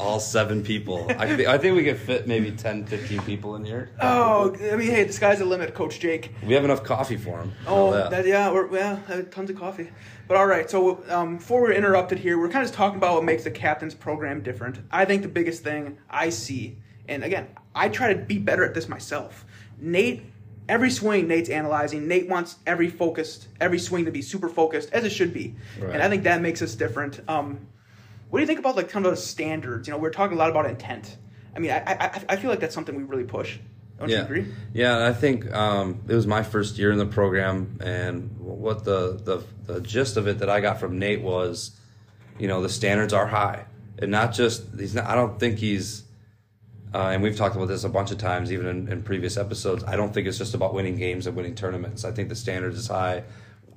[0.00, 1.06] all seven people.
[1.18, 3.90] I think I think we could fit maybe 10, 15 people in here.
[4.00, 6.32] Oh, I mean, hey, the sky's the limit, Coach Jake.
[6.44, 7.52] We have enough coffee for them.
[7.66, 8.26] Oh, that.
[8.26, 9.90] yeah, we're, yeah, uh, tons of coffee.
[10.28, 13.14] But all right, so um, before we're interrupted here, we're kind of just talking about
[13.14, 14.80] what makes the captain's program different.
[14.90, 16.78] I think the biggest thing I see,
[17.08, 19.44] and again, I try to be better at this myself.
[19.78, 20.24] Nate,
[20.68, 22.08] every swing, Nate's analyzing.
[22.08, 25.54] Nate wants every focused, every swing to be super focused, as it should be.
[25.78, 25.92] Right.
[25.92, 27.20] And I think that makes us different.
[27.28, 27.66] Um,
[28.36, 29.88] what do you think about like kind of standards?
[29.88, 31.16] You know, we're talking a lot about intent.
[31.54, 33.58] I mean, I, I, I feel like that's something we really push.
[33.98, 34.24] Don't you yeah.
[34.24, 34.46] agree?
[34.74, 39.18] Yeah, I think um, it was my first year in the program, and what the,
[39.24, 41.80] the the gist of it that I got from Nate was,
[42.38, 43.64] you know, the standards are high,
[43.98, 45.06] and not just he's not.
[45.06, 46.04] I don't think he's,
[46.92, 49.82] uh, and we've talked about this a bunch of times, even in, in previous episodes.
[49.84, 52.04] I don't think it's just about winning games and winning tournaments.
[52.04, 53.22] I think the standards is high,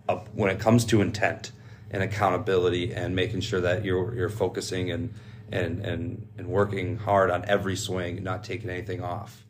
[0.10, 1.54] up when it comes to intent
[1.92, 5.14] and accountability and making sure that you're you're focusing and
[5.52, 9.46] and and and working hard on every swing, not taking anything off.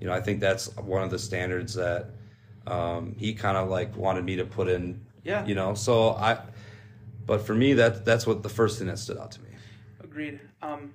[0.00, 2.10] You know, I think that's one of the standards that
[2.66, 5.00] um, he kind of like wanted me to put in.
[5.22, 5.46] Yeah.
[5.46, 6.38] You know, so I,
[7.26, 9.48] but for me, that that's what the first thing that stood out to me.
[10.02, 10.40] Agreed.
[10.60, 10.92] Um,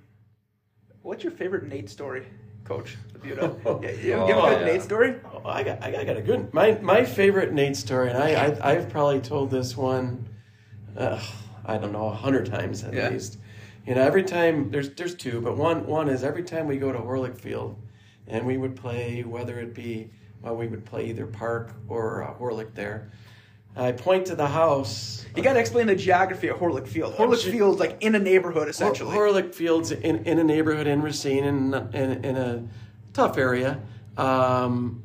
[1.02, 2.26] what's your favorite Nate story,
[2.64, 3.82] Coach LaBuda?
[3.82, 4.72] yeah, you Oh, have a good yeah.
[4.72, 5.16] Nate story?
[5.32, 6.52] Oh, I got, I got, I got a good.
[6.54, 10.28] My my favorite Nate story, and I, I I've probably told this one,
[10.96, 11.20] uh,
[11.66, 13.10] I don't know, a hundred times at Yeah.
[13.10, 13.38] least.
[13.86, 16.92] You know, every time there's there's two, but one one is every time we go
[16.92, 17.76] to Horlick Field,
[18.28, 20.10] and we would play whether it be
[20.42, 23.10] well we would play either Park or uh, Horlick there.
[23.76, 25.24] I point to the house.
[25.36, 27.14] You got to explain the geography of Horlick Field.
[27.14, 27.52] Horlick sure.
[27.52, 29.12] Field's like in a neighborhood, essentially.
[29.14, 32.68] Hor- Horlick Fields in, in a neighborhood in Racine in, in, in a
[33.12, 33.80] tough area.
[34.18, 35.04] Um,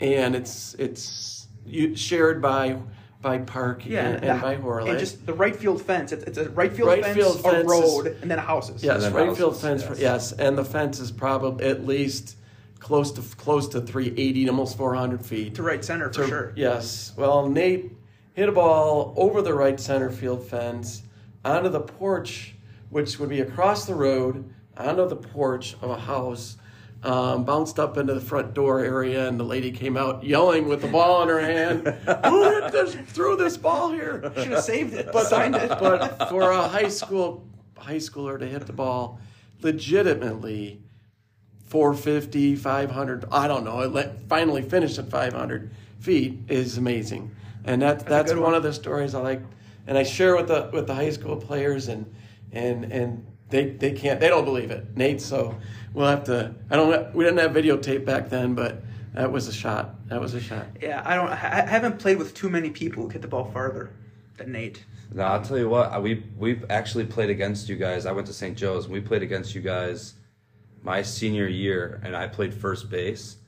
[0.00, 1.48] and it's it's
[1.94, 2.76] shared by
[3.20, 4.90] by Park yeah, and, and the- by Horlick.
[4.90, 6.12] And just the right field fence.
[6.12, 8.82] It's, it's a right field Right fence, field a fence is- road, and then houses.
[8.84, 9.82] yes, then right field fence.
[9.82, 9.98] yes.
[9.98, 10.32] Yes.
[10.32, 12.36] and the fence is probably at least
[12.78, 15.54] close to close to 380, almost 400 feet.
[15.56, 16.52] To right center, for sure.
[16.54, 17.12] Yes.
[17.16, 17.92] Well, Nate
[18.34, 21.02] hit a ball over the right center field fence
[21.44, 22.54] onto the porch,
[22.90, 26.56] which would be across the road, onto the porch of a house.
[27.00, 30.82] Um, bounced up into the front door area, and the lady came out yelling with
[30.82, 31.86] the ball in her hand.
[32.26, 34.32] Who hit this, threw this ball here?
[34.34, 35.68] Should have saved it, but signed it.
[35.68, 39.20] But for a high school high schooler to hit the ball
[39.62, 40.82] legitimately
[41.64, 45.70] 450, 500, I don't know, it let, finally finished at 500
[46.00, 47.34] feet is amazing.
[47.64, 48.54] And that, that's good one one.
[48.54, 49.42] of the stories I like.
[49.86, 52.14] And I share with the, with the high school players and,
[52.52, 54.96] and, and they, they can't, they don't believe it.
[54.96, 55.58] Nate, so
[55.94, 58.82] we'll have to, I don't, we didn't have videotape back then, but
[59.14, 60.08] that was a shot.
[60.08, 60.66] That was a shot.
[60.80, 61.28] Yeah, I don't.
[61.28, 63.90] I I haven't played with too many people who hit the ball farther
[64.36, 64.84] than Nate.
[65.12, 66.02] No, I'll tell you what.
[66.02, 68.06] We we've actually played against you guys.
[68.06, 68.56] I went to St.
[68.56, 68.84] Joe's.
[68.84, 70.14] and We played against you guys
[70.82, 73.38] my senior year, and I played first base,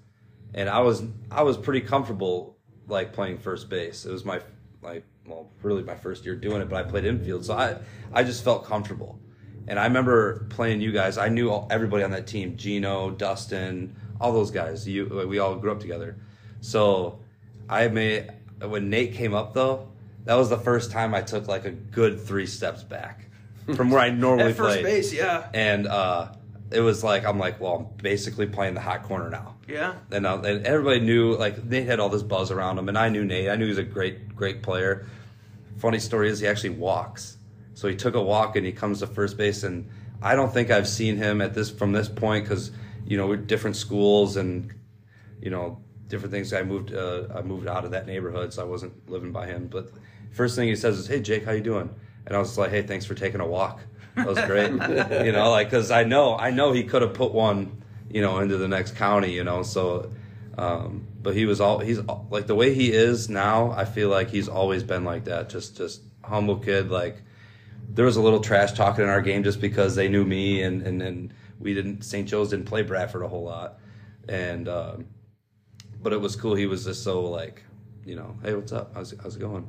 [0.55, 2.57] and I was I was pretty comfortable
[2.89, 4.05] like playing first base.
[4.07, 4.41] It was my
[4.83, 7.77] like well really my first year doing it, but I played infield, so I
[8.13, 9.21] I just felt comfortable.
[9.69, 11.17] And I remember playing you guys.
[11.19, 14.87] I knew all, everybody on that team: Gino, Dustin, all those guys.
[14.89, 16.17] You we all grew up together.
[16.61, 17.21] So
[17.69, 18.31] I made
[18.61, 19.89] when Nate came up though.
[20.25, 23.27] That was the first time I took like a good three steps back
[23.75, 24.85] from where I normally At first played.
[24.85, 26.33] base, yeah, And uh,
[26.71, 29.55] it was like I'm like, well, I'm basically playing the hot corner now.
[29.67, 29.95] yeah.
[30.13, 33.09] And, uh, and everybody knew like Nate had all this buzz around him, and I
[33.09, 33.49] knew Nate.
[33.49, 35.07] I knew he was a great, great player.
[35.79, 37.39] Funny story is he actually walks.
[37.81, 39.89] So he took a walk and he comes to first base, and
[40.21, 42.73] I don't think I've seen him at this from this point because
[43.07, 44.75] you know we're different schools and
[45.41, 46.53] you know different things.
[46.53, 49.69] I moved uh, I moved out of that neighborhood, so I wasn't living by him.
[49.69, 49.91] But
[50.31, 51.89] first thing he says is, "Hey Jake, how you doing?"
[52.27, 53.81] And I was like, "Hey, thanks for taking a walk.
[54.15, 54.71] That was great."
[55.25, 58.41] you know, like because I know I know he could have put one you know,
[58.41, 59.63] into the next county, you know.
[59.63, 60.11] So,
[60.59, 62.01] um, but he was all he's
[62.31, 63.71] like the way he is now.
[63.71, 65.49] I feel like he's always been like that.
[65.49, 66.91] Just just humble kid.
[66.91, 67.23] Like
[67.95, 70.83] there was a little trash talking in our game just because they knew me and
[70.83, 72.29] and, and we didn't St.
[72.29, 73.79] Joe's didn't play Bradford a whole lot,
[74.29, 75.07] and um,
[76.03, 76.55] but it was cool.
[76.55, 77.63] He was just so like,
[78.05, 78.95] you know, hey, what's up?
[78.95, 79.67] How's how's it going?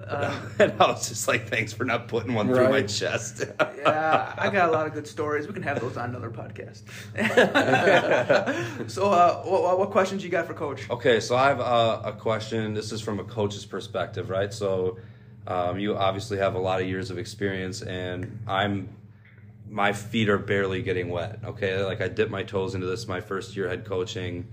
[0.58, 3.44] and I was just like, thanks for not putting one through my chest.
[3.76, 5.46] yeah, I got a lot of good stories.
[5.46, 6.82] We can have those on another podcast.
[8.90, 10.88] so, uh, what, what questions you got for Coach?
[10.90, 12.72] Okay, so I have a, a question.
[12.72, 14.52] This is from a coach's perspective, right?
[14.52, 14.98] So,
[15.46, 18.88] um, you obviously have a lot of years of experience, and I'm
[19.68, 21.38] my feet are barely getting wet.
[21.44, 24.48] Okay, like I dipped my toes into this my first year head coaching.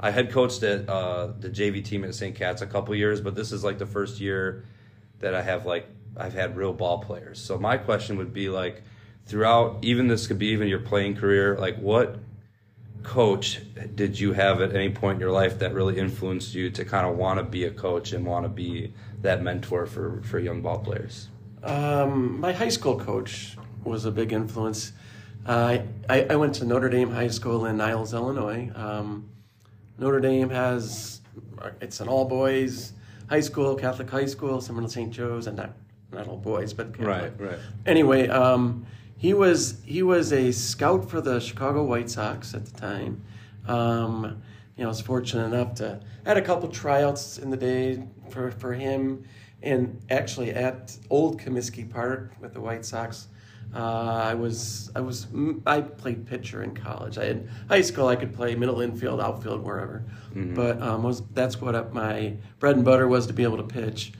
[0.00, 2.34] I head coached at uh, the JV team at St.
[2.34, 4.64] Cat's a couple years, but this is like the first year
[5.20, 5.86] that I have like
[6.16, 7.40] I've had real ball players.
[7.40, 8.82] So my question would be like
[9.26, 12.18] throughout even this could be even your playing career, like what
[13.02, 13.60] coach
[13.94, 17.06] did you have at any point in your life that really influenced you to kind
[17.06, 18.92] of want to be a coach and want to be
[19.22, 21.28] that mentor for for young ball players?
[21.62, 24.92] Um, my high school coach was a big influence.
[25.46, 28.70] Uh, I, I went to Notre Dame High School in Niles, Illinois.
[28.74, 29.28] Um,
[29.98, 31.20] Notre Dame has
[31.80, 32.92] it's an all boys
[33.32, 35.10] high school, Catholic high school, similar to St.
[35.10, 35.70] Joe's, and not
[36.12, 37.32] not all boys, but Catholic.
[37.38, 37.58] right.
[37.86, 42.78] Anyway, um, he was he was a scout for the Chicago White Sox at the
[42.78, 43.22] time.
[43.66, 44.42] Um,
[44.76, 48.02] you know, I was fortunate enough to had a couple tryouts in the day
[48.32, 49.24] for for him,
[49.62, 53.28] and actually at Old Comiskey Park with the White Sox.
[53.74, 55.26] Uh, I was I was
[55.66, 57.16] I played pitcher in college.
[57.16, 58.08] I had high school.
[58.08, 60.04] I could play middle infield, outfield, wherever.
[60.54, 64.12] But um, was that's what my bread and butter was to be able to pitch,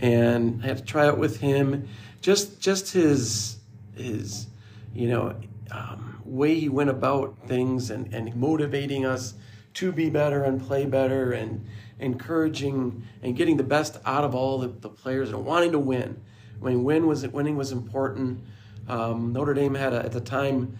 [0.00, 1.88] and I had to try out with him.
[2.20, 3.56] Just just his
[3.96, 4.46] his
[4.94, 5.34] you know
[5.72, 9.34] um, way he went about things and, and motivating us
[9.74, 11.64] to be better and play better and
[11.98, 16.20] encouraging and getting the best out of all the, the players and wanting to win.
[16.60, 18.42] I mean, win was winning was important.
[18.88, 20.78] Um, Notre Dame had a, at the time,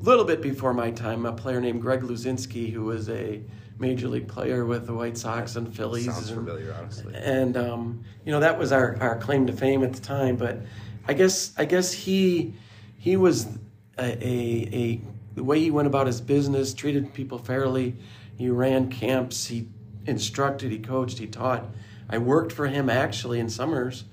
[0.00, 3.42] a little bit before my time, a player named Greg Luzinski, who was a
[3.78, 6.06] major league player with the White Sox and Phillies.
[6.06, 7.14] Sounds and- familiar, honestly.
[7.14, 10.36] and um, you know that was our, our claim to fame at the time.
[10.36, 10.60] But
[11.06, 12.54] I guess I guess he
[12.98, 13.46] he was
[13.98, 15.00] a, a, a
[15.34, 17.96] the way he went about his business, treated people fairly.
[18.36, 19.46] He ran camps.
[19.46, 19.68] He
[20.06, 20.70] instructed.
[20.70, 21.18] He coached.
[21.18, 21.66] He taught.
[22.08, 24.04] I worked for him actually in summers,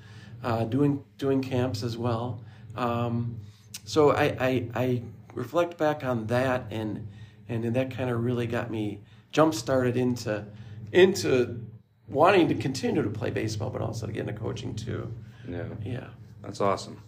[0.43, 2.43] uh, doing doing camps as well.
[2.75, 3.39] Um,
[3.83, 5.03] so I, I I
[5.33, 7.07] reflect back on that and
[7.47, 9.01] and that kind of really got me
[9.31, 10.45] jump started into
[10.91, 11.65] into
[12.07, 15.11] wanting to continue to play baseball, but also to get into coaching too.
[15.47, 15.65] Yeah.
[15.83, 16.07] Yeah.
[16.41, 17.01] That's awesome.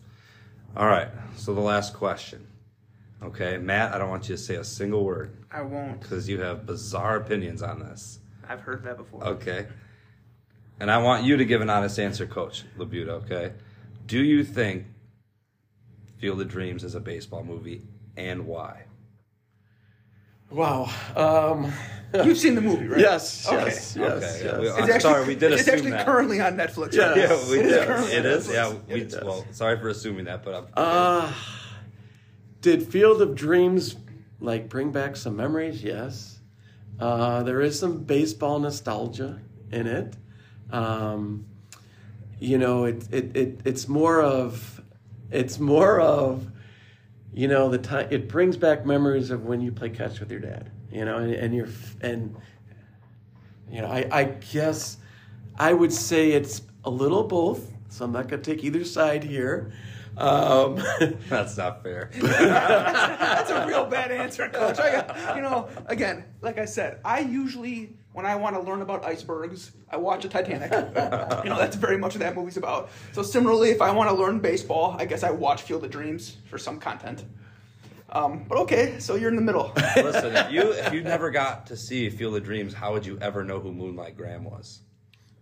[0.75, 1.09] All right.
[1.35, 2.47] So the last question.
[3.23, 6.01] Okay, Matt, I don't want you to say a single word I won't.
[6.01, 8.19] because you have bizarre opinions on this.
[8.49, 9.23] I've heard that before.
[9.23, 9.67] Okay.
[10.79, 13.53] And I want you to give an honest answer, Coach LaBuda, okay?
[14.07, 14.85] Do you think
[16.17, 17.83] Field of Dreams is a baseball movie
[18.17, 18.85] and why?
[20.49, 20.89] Wow.
[21.15, 21.71] Um,
[22.25, 22.99] You've seen the movie, right?
[22.99, 23.47] yes.
[23.47, 23.65] Okay.
[23.65, 23.95] Yes.
[23.95, 24.23] Yes.
[24.41, 24.59] Okay, yes.
[24.59, 26.05] we- It's I'm actually, sorry, we did It's assume actually that.
[26.07, 26.93] currently on Netflix.
[26.93, 27.09] Yeah.
[27.09, 27.17] right?
[27.19, 27.87] Yeah, we It is did.
[27.87, 28.47] currently It on is.
[28.47, 28.53] Netflix.
[28.53, 28.93] Yeah.
[28.95, 30.65] We, It well, sorry for assuming that, but I'm.
[30.75, 31.31] Uh,
[32.61, 33.95] did Field of Dreams
[34.39, 35.83] like bring back some memories?
[35.83, 36.39] Yes.
[36.99, 39.39] Uh, there is some baseball nostalgia
[39.71, 40.15] in it.
[40.71, 41.45] Um,
[42.39, 44.81] you know, it, it, it it's more of
[45.31, 46.47] it's more of
[47.33, 50.39] you know the time it brings back memories of when you play catch with your
[50.39, 50.71] dad.
[50.91, 51.69] You know, and, and you're
[52.01, 52.35] and
[53.69, 54.97] you know I, I guess
[55.57, 57.71] I would say it's a little both.
[57.89, 59.71] So I'm not gonna take either side here.
[60.21, 60.75] Um,
[61.29, 62.11] That's not fair.
[62.21, 64.79] That's a real bad answer, Coach.
[64.79, 69.05] I you know, again, like I said, I usually when I want to learn about
[69.05, 70.71] icebergs, I watch a Titanic.
[70.71, 72.89] you know, that's very much what that movie's about.
[73.13, 76.37] So similarly, if I want to learn baseball, I guess I watch Field of Dreams
[76.45, 77.23] for some content.
[78.09, 79.71] Um, but okay, so you're in the middle.
[79.95, 83.17] Listen, if you if you never got to see Field of Dreams, how would you
[83.21, 84.81] ever know who Moonlight Graham was?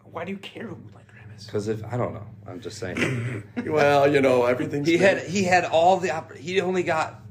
[0.03, 1.28] Why do you care who Moonlight Graham?
[1.45, 3.43] Because if I don't know, I'm just saying.
[3.65, 4.85] well, you know everything.
[4.85, 7.21] he had he had all the oppor- he only got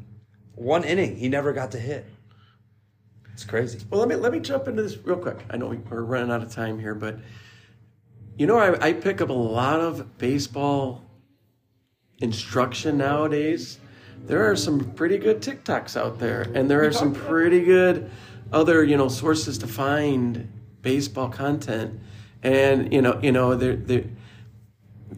[0.55, 1.17] one inning.
[1.17, 2.07] He never got to hit.
[3.33, 3.79] It's crazy.
[3.91, 5.39] Well, let me let me jump into this real quick.
[5.51, 7.19] I know we- we're running out of time here, but
[8.37, 11.05] you know, I, I pick up a lot of baseball
[12.19, 13.79] instruction nowadays.
[14.27, 18.11] There are some pretty good TikToks out there, and there are some pretty good
[18.53, 20.51] other you know sources to find
[20.83, 22.01] baseball content.
[22.43, 24.05] And you know, you know, there there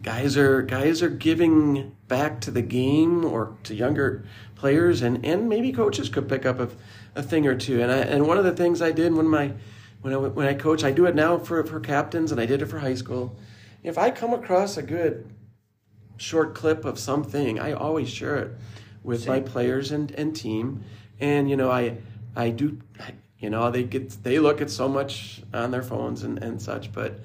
[0.01, 4.25] guys are guys are giving back to the game or to younger
[4.55, 6.69] players, and, and maybe coaches could pick up a,
[7.15, 7.81] a thing or two.
[7.81, 9.53] And I, and one of the things I did when my
[10.01, 12.61] when I when I coach, I do it now for for captains, and I did
[12.61, 13.37] it for high school.
[13.83, 15.31] If I come across a good
[16.17, 18.51] short clip of something, I always share it
[19.03, 20.83] with my players and, and team.
[21.19, 21.97] And you know, I
[22.35, 22.79] I do
[23.41, 26.93] you know, they get they look at so much on their phones and, and such,
[26.93, 27.19] but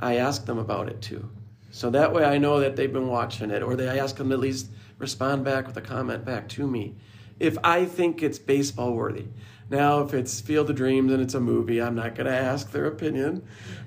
[0.00, 1.28] I ask them about it too.
[1.70, 4.28] So that way I know that they've been watching it, or they I ask them
[4.28, 4.68] to at least
[4.98, 6.94] respond back with a comment back to me.
[7.40, 9.26] If I think it's baseball worthy.
[9.70, 12.70] Now, if it's Field of Dreams and it's a movie, I'm not going to ask
[12.70, 13.42] their opinion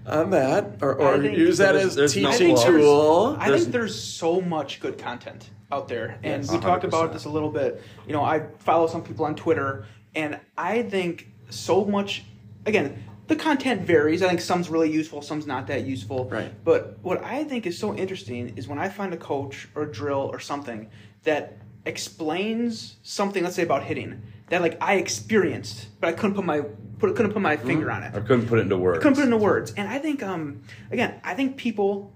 [0.07, 2.65] on that or, or use that as no teaching flaws.
[2.65, 3.37] tool.
[3.39, 7.25] I think there's so much good content out there, and Yes, we talked about this
[7.25, 7.81] a little bit.
[8.07, 9.85] You know, I follow some people on Twitter,
[10.15, 12.23] and I think so much.
[12.65, 14.21] Again, the content varies.
[14.23, 16.25] I think some's really useful, some's not that useful.
[16.25, 16.51] Right.
[16.63, 19.91] But what I think is so interesting is when I find a coach or a
[19.91, 20.89] drill or something
[21.23, 26.45] that explains something, let's say about hitting, that like I experienced, but I couldn't put
[26.45, 26.61] my
[26.99, 28.15] put couldn't put my finger on it.
[28.15, 28.99] I couldn't put it into words.
[28.99, 29.73] I couldn't put it into words.
[29.75, 30.61] And I think, um,
[30.91, 32.13] again, I think people,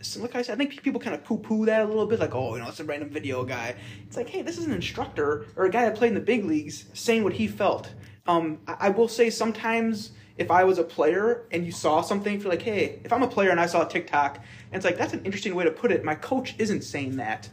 [0.00, 2.34] so like I said, I think people kind of poo-poo that a little bit, like,
[2.34, 3.74] oh, you know, it's a random video guy.
[4.06, 6.44] It's like, hey, this is an instructor or a guy that played in the big
[6.44, 7.92] leagues saying what he felt.
[8.28, 12.34] Um, I, I will say sometimes if I was a player and you saw something,
[12.34, 14.84] if you're like, hey, if I'm a player and I saw a TikTok, and it's
[14.84, 16.04] like that's an interesting way to put it.
[16.04, 17.48] My coach isn't saying that.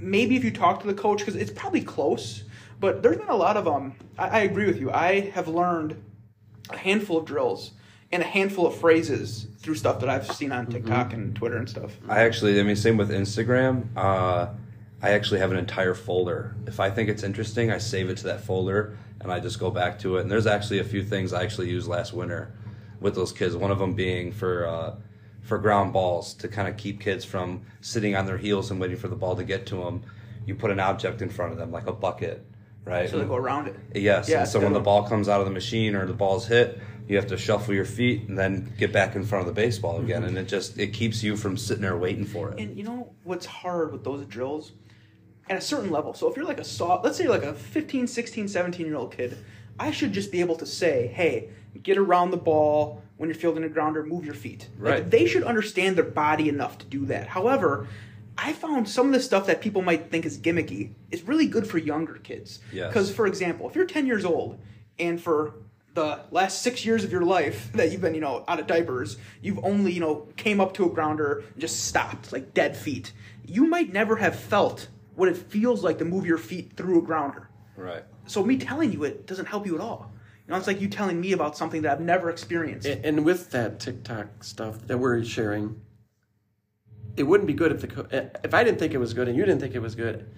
[0.00, 2.42] Maybe if you talk to the coach, because it's probably close.
[2.80, 3.94] But there's been a lot of um.
[4.18, 4.90] I, I agree with you.
[4.90, 6.02] I have learned
[6.70, 7.72] a handful of drills
[8.10, 11.68] and a handful of phrases through stuff that I've seen on TikTok and Twitter and
[11.68, 11.96] stuff.
[12.08, 13.86] I actually, I mean, same with Instagram.
[13.96, 14.48] Uh,
[15.06, 16.56] I actually have an entire folder.
[16.66, 19.70] If I think it's interesting, I save it to that folder and I just go
[19.70, 20.22] back to it.
[20.22, 22.52] And there's actually a few things I actually used last winter
[23.00, 23.54] with those kids.
[23.54, 24.96] One of them being for uh,
[25.42, 28.96] for ground balls to kind of keep kids from sitting on their heels and waiting
[28.96, 30.02] for the ball to get to them.
[30.44, 32.44] You put an object in front of them, like a bucket,
[32.84, 33.08] right?
[33.08, 33.76] So they go around it.
[33.94, 34.28] Yes.
[34.28, 36.80] Yeah, and so when the ball comes out of the machine or the ball's hit,
[37.06, 40.00] you have to shuffle your feet and then get back in front of the baseball
[40.00, 40.24] again.
[40.24, 42.58] And it just it keeps you from sitting there waiting for it.
[42.58, 44.72] And you know what's hard with those drills?
[45.48, 46.12] At a certain level.
[46.14, 49.16] So if you're like a soft, let's say like a 15, 16, 17 year old
[49.16, 49.38] kid,
[49.78, 51.50] I should just be able to say, hey,
[51.82, 54.68] get around the ball when you're fielding a grounder, move your feet.
[54.78, 55.10] Like, Right.
[55.10, 57.28] they should understand their body enough to do that.
[57.28, 57.86] However,
[58.38, 61.66] I found some of the stuff that people might think is gimmicky is really good
[61.66, 62.60] for younger kids.
[62.72, 62.88] Yes.
[62.88, 64.58] Because, for example, if you're 10 years old
[64.98, 65.54] and for
[65.94, 69.16] the last six years of your life that you've been, you know, out of diapers,
[69.40, 73.12] you've only, you know, came up to a grounder and just stopped, like dead feet.
[73.46, 77.02] You might never have felt what it feels like to move your feet through a
[77.02, 77.48] grounder.
[77.76, 78.04] Right.
[78.26, 80.12] So me telling you it doesn't help you at all.
[80.46, 82.86] You know, it's like you telling me about something that I've never experienced.
[82.86, 85.80] A- And with that TikTok stuff that we're sharing,
[87.16, 89.26] it wouldn't be good if the co- eh, if I didn't think it was good
[89.28, 90.28] and you didn't think it was good,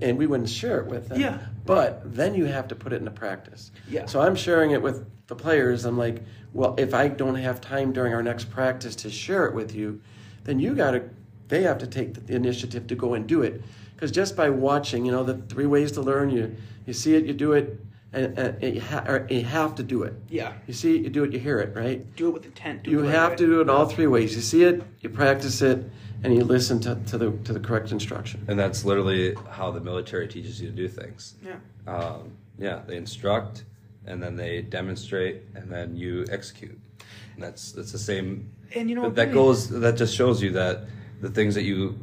[0.00, 1.20] and we wouldn't share it with them.
[1.20, 1.40] Yeah.
[1.66, 3.72] But then you have to put it into practice.
[3.90, 4.06] Yeah.
[4.06, 5.84] So I'm sharing it with the players.
[5.84, 6.22] I'm like,
[6.52, 10.00] well, if I don't have time during our next practice to share it with you,
[10.44, 11.02] then you got to.
[11.52, 13.62] They have to take the initiative to go and do it.
[13.94, 16.56] Because just by watching, you know, the three ways to learn, you
[16.86, 17.78] you see it, you do it,
[18.14, 20.14] and, and you, ha- or you have to do it.
[20.30, 20.54] yeah.
[20.66, 22.00] You see it, you do it, you hear it, right?
[22.16, 22.84] Do it with intent.
[22.84, 23.36] Do You the right have way.
[23.36, 24.34] to do it all three ways.
[24.34, 25.78] You see it, you practice it,
[26.24, 28.42] and you listen to, to the to the correct instruction.
[28.48, 31.34] And that's literally how the military teaches you to do things.
[31.44, 31.56] Yeah.
[31.94, 33.64] Um, yeah, they instruct,
[34.06, 36.78] and then they demonstrate, and then you execute.
[37.34, 38.50] And that's that's the same.
[38.74, 39.68] And you know that, that goes.
[39.68, 40.84] That just shows you that
[41.22, 41.98] the things that you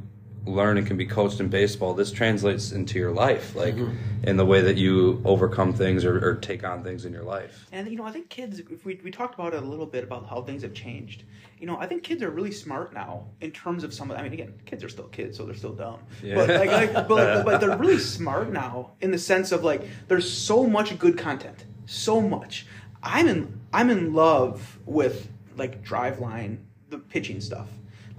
[0.45, 3.95] learn and can be coached in baseball, this translates into your life, like mm-hmm.
[4.23, 7.67] in the way that you overcome things or, or take on things in your life.
[7.71, 8.59] And you know, I think kids.
[8.59, 11.23] If we we talked about it a little bit about how things have changed.
[11.59, 14.09] You know, I think kids are really smart now in terms of some.
[14.11, 15.99] of I mean, again, kids are still kids, so they're still dumb.
[16.23, 16.35] Yeah.
[16.35, 19.85] But like, like but, like, but they're really smart now in the sense of like,
[20.07, 22.65] there's so much good content, so much.
[23.03, 26.59] I'm in I'm in love with like Driveline,
[26.89, 27.67] the pitching stuff,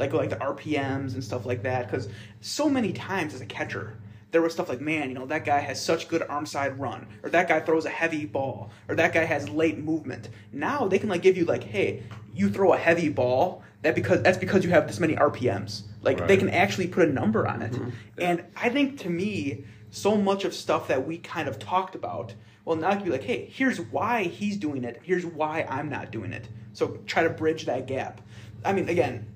[0.01, 1.89] like like the RPMs and stuff like that.
[1.89, 2.09] Because
[2.41, 3.97] so many times as a catcher,
[4.33, 7.07] there was stuff like, man, you know, that guy has such good arm side run,
[7.23, 10.29] or that guy throws a heavy ball, or that guy has late movement.
[10.53, 12.03] Now they can like give you like, hey,
[12.35, 15.83] you throw a heavy ball, that because that's because you have this many RPMs.
[16.03, 17.73] Like they can actually put a number on it.
[17.73, 17.91] Mm-hmm.
[18.19, 22.35] And I think to me, so much of stuff that we kind of talked about,
[22.65, 25.01] well, now you can be like, hey, here's why he's doing it.
[25.03, 26.49] Here's why I'm not doing it.
[26.73, 28.21] So try to bridge that gap.
[28.65, 29.27] I mean, again,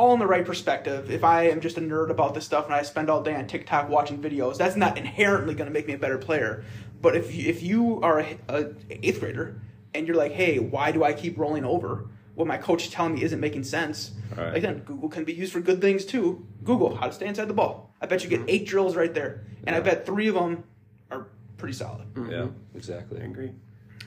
[0.00, 1.10] all in the right perspective.
[1.10, 3.46] If I am just a nerd about this stuff and I spend all day on
[3.46, 6.64] TikTok watching videos, that's not inherently going to make me a better player.
[7.02, 9.60] But if you, if you are a, a eighth grader
[9.94, 12.06] and you're like, hey, why do I keep rolling over?
[12.40, 14.12] what my coach is telling me isn't making sense.
[14.34, 14.54] Right.
[14.54, 16.46] Like then Google can be used for good things too.
[16.64, 17.92] Google how to stay inside the ball.
[18.00, 19.88] I bet you get eight drills right there, and I Mm-hmm.
[19.88, 20.64] Bet three of them
[21.10, 21.28] are
[21.58, 22.06] pretty solid.
[22.30, 23.20] Yeah, exactly.
[23.20, 23.52] I agree.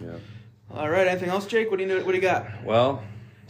[0.02, 0.16] Yeah.
[0.72, 1.70] All right, anything else, Jake?
[1.70, 2.04] What do you know?
[2.04, 2.64] What do you got?
[2.64, 3.04] Well,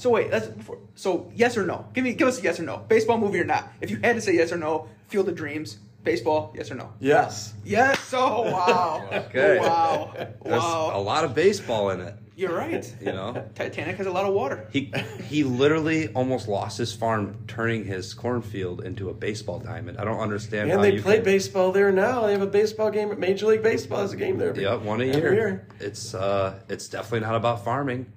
[0.03, 0.79] So wait, that's before.
[0.95, 1.85] So yes or no?
[1.93, 2.75] Give me, give us a yes or no.
[2.89, 3.71] Baseball movie or not?
[3.79, 6.91] If you had to say yes or no, Field of Dreams, baseball, yes or no?
[6.99, 7.53] Yes.
[7.63, 8.13] Yes.
[8.13, 9.07] Oh wow.
[9.27, 9.59] Okay.
[9.59, 10.11] Wow.
[10.13, 10.91] there's Wow.
[10.93, 12.15] a lot of baseball in it.
[12.35, 12.85] You're right.
[12.99, 14.67] You know, Titanic has a lot of water.
[14.73, 14.91] he
[15.29, 19.99] he literally almost lost his farm, turning his cornfield into a baseball diamond.
[19.99, 20.69] I don't understand.
[20.69, 22.25] how And they you play can- baseball there now.
[22.25, 23.09] They have a baseball game.
[23.09, 24.53] At Major League Baseball has a game there.
[24.53, 25.67] Yep, one a every year.
[25.79, 28.07] It's uh, it's definitely not about farming.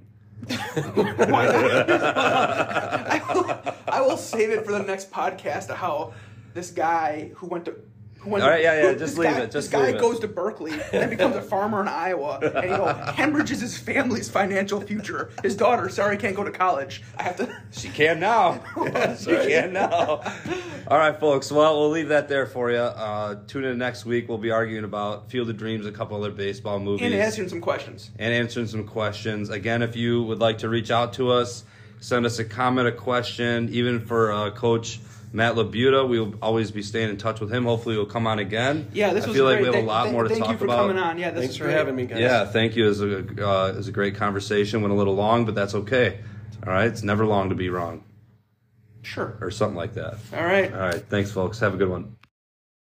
[0.49, 0.83] I,
[3.35, 6.15] will, I will save it for the next podcast how
[6.55, 7.77] this guy who went to.
[8.27, 10.01] Who went All right, yeah, yeah, just leave guy, it, just this guy it.
[10.01, 14.29] goes to Berkeley and becomes a farmer in Iowa, and you know hemorrhages his family's
[14.29, 15.31] financial future.
[15.45, 17.03] His daughter, sorry, can't go to college.
[17.17, 17.63] I have to.
[17.71, 18.61] She can now.
[19.17, 20.23] she can now.
[20.89, 21.53] All right, folks.
[21.53, 22.79] Well, we'll leave that there for you.
[22.79, 24.29] Uh, tune in next week.
[24.29, 27.61] We'll be arguing about Field of Dreams, a couple other baseball movies, And answering some
[27.61, 28.11] questions.
[28.19, 29.51] and answering some questions.
[29.51, 31.63] Again, if you would like to reach out to us,
[32.01, 34.99] send us a comment, a question, even for uh, Coach
[35.33, 36.09] Matt LaBuda.
[36.09, 37.65] We'll always be staying in touch with him.
[37.65, 38.89] Hopefully, he'll come on again.
[38.93, 39.37] Yeah, this was great.
[39.37, 40.59] I was feel like we have a Thank- lot thank- more to thank talk you
[40.59, 40.89] for about.
[40.89, 41.19] coming on.
[41.19, 41.77] Yeah, this Thanks for great.
[41.77, 42.21] having me, guys.
[42.21, 42.85] Yeah, thank you.
[42.87, 44.81] It was a, uh, it was a great conversation.
[44.83, 46.21] Went a little long, but that's okay.
[46.67, 48.03] All right, it's never long to be wrong,
[49.03, 49.37] Sure.
[49.41, 50.17] or something like that.
[50.35, 50.73] All right.
[50.73, 51.59] All right, thanks, folks.
[51.61, 52.17] Have a good one.